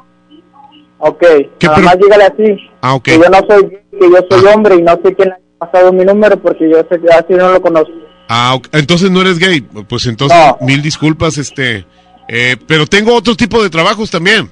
[1.00, 1.22] Ok,
[1.60, 2.58] ¿Qué nada más dígale así.
[2.82, 3.04] Ah, ok.
[3.04, 5.92] Que yo no soy gay, que yo soy hombre y no sé quién ha pasado
[5.94, 7.92] mi número porque yo sé que así no lo conozco.
[8.30, 8.68] Ah, ok.
[8.74, 9.62] entonces no eres gay.
[9.62, 11.86] Pues entonces, mil disculpas, este...
[12.28, 14.50] eh, pero tengo otro tipo de trabajos también.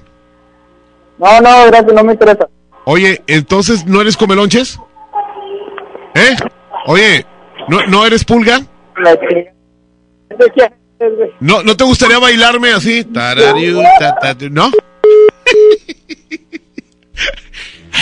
[1.18, 2.48] No, no, gracias, no me interesa.
[2.84, 4.78] Oye, entonces, ¿no eres comelonches?
[6.14, 6.36] ¿Eh?
[6.86, 7.26] Oye,
[7.68, 8.60] ¿no, ¿no eres pulga?
[11.40, 13.04] ¿No, ¿No te gustaría bailarme así?
[13.04, 13.82] Tarariu,
[14.50, 14.70] ¿No?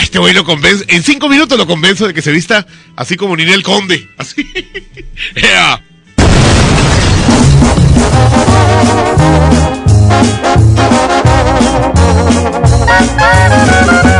[0.03, 0.85] Este güey lo convence.
[0.89, 2.67] En cinco minutos lo convenzo de que se vista
[2.97, 4.09] así como Ninel Conde.
[4.17, 4.45] Así.
[5.37, 5.83] Ea.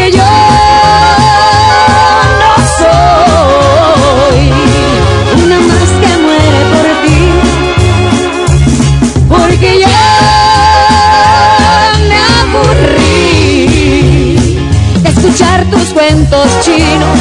[0.00, 0.24] Porque yo
[2.40, 4.40] no soy
[5.44, 7.22] una más que muere por ti.
[9.28, 10.02] Porque ya
[12.08, 13.68] me aburrí
[15.02, 17.20] de escuchar tus cuentos chinos.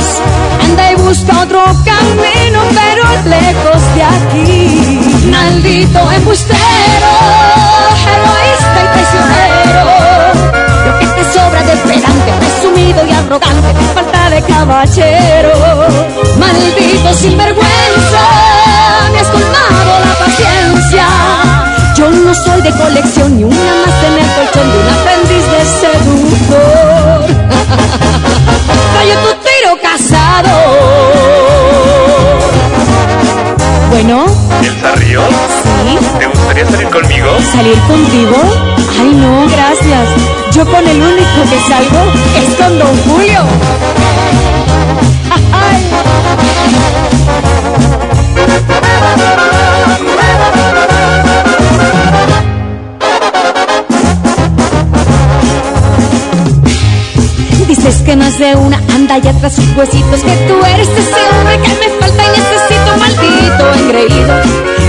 [0.64, 5.02] Anda y busca otro camino, pero lejos de aquí.
[5.30, 7.09] Maldito embustero,
[11.02, 15.52] Lo que te sobra de pedante, presumido y arrogante, falta de caballero.
[16.38, 18.24] Maldito sinvergüenza,
[19.12, 21.06] me has colmado la paciencia.
[21.96, 25.62] Yo no soy de colección ni una más en el colchón de un aprendiz de
[25.82, 27.20] seductor.
[28.96, 30.54] Rayo tu tiro casado.
[33.90, 34.26] Bueno,
[34.64, 35.26] ¿Elsa Ríos?
[35.64, 35.98] sí.
[36.20, 37.30] ¿Te gustaría salir conmigo?
[37.52, 38.36] ¿Salir contigo?
[39.00, 40.39] Ay, no, gracias.
[40.60, 43.40] Yo con el único que salgo es con Don Julio.
[57.66, 61.58] Dices que más de una anda ya tras sus huesitos Que tú eres ese hombre
[61.62, 64.36] que me falta y necesito Maldito engreído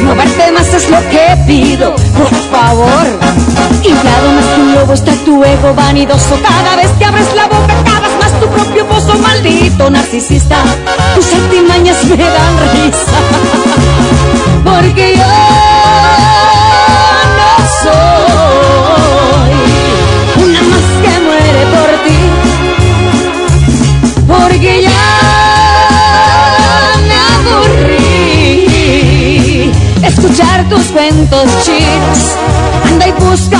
[0.03, 5.13] No verte más es lo que pido Por favor Inflado más que un lobo está
[5.25, 6.39] tu ego vanidoso.
[6.43, 10.57] Cada vez que abres la boca cavas más tu propio pozo Maldito narcisista.
[11.15, 13.19] Tus artimañas me dan risa
[14.65, 15.25] Porque yo
[17.39, 17.53] no
[17.83, 19.55] soy
[20.45, 22.21] Una más que muere por ti.
[24.29, 25.07] Porque ya
[27.09, 27.17] me
[27.97, 29.73] aburrí.
[30.03, 32.19] Escuchar tus cuentos chinos.
[32.87, 33.60] Anda y busca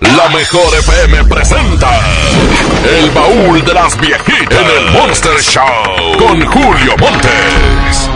[0.00, 2.00] La mejor FM presenta
[2.84, 8.15] El baúl de las viejitas en el Monster Show con Julio Montes.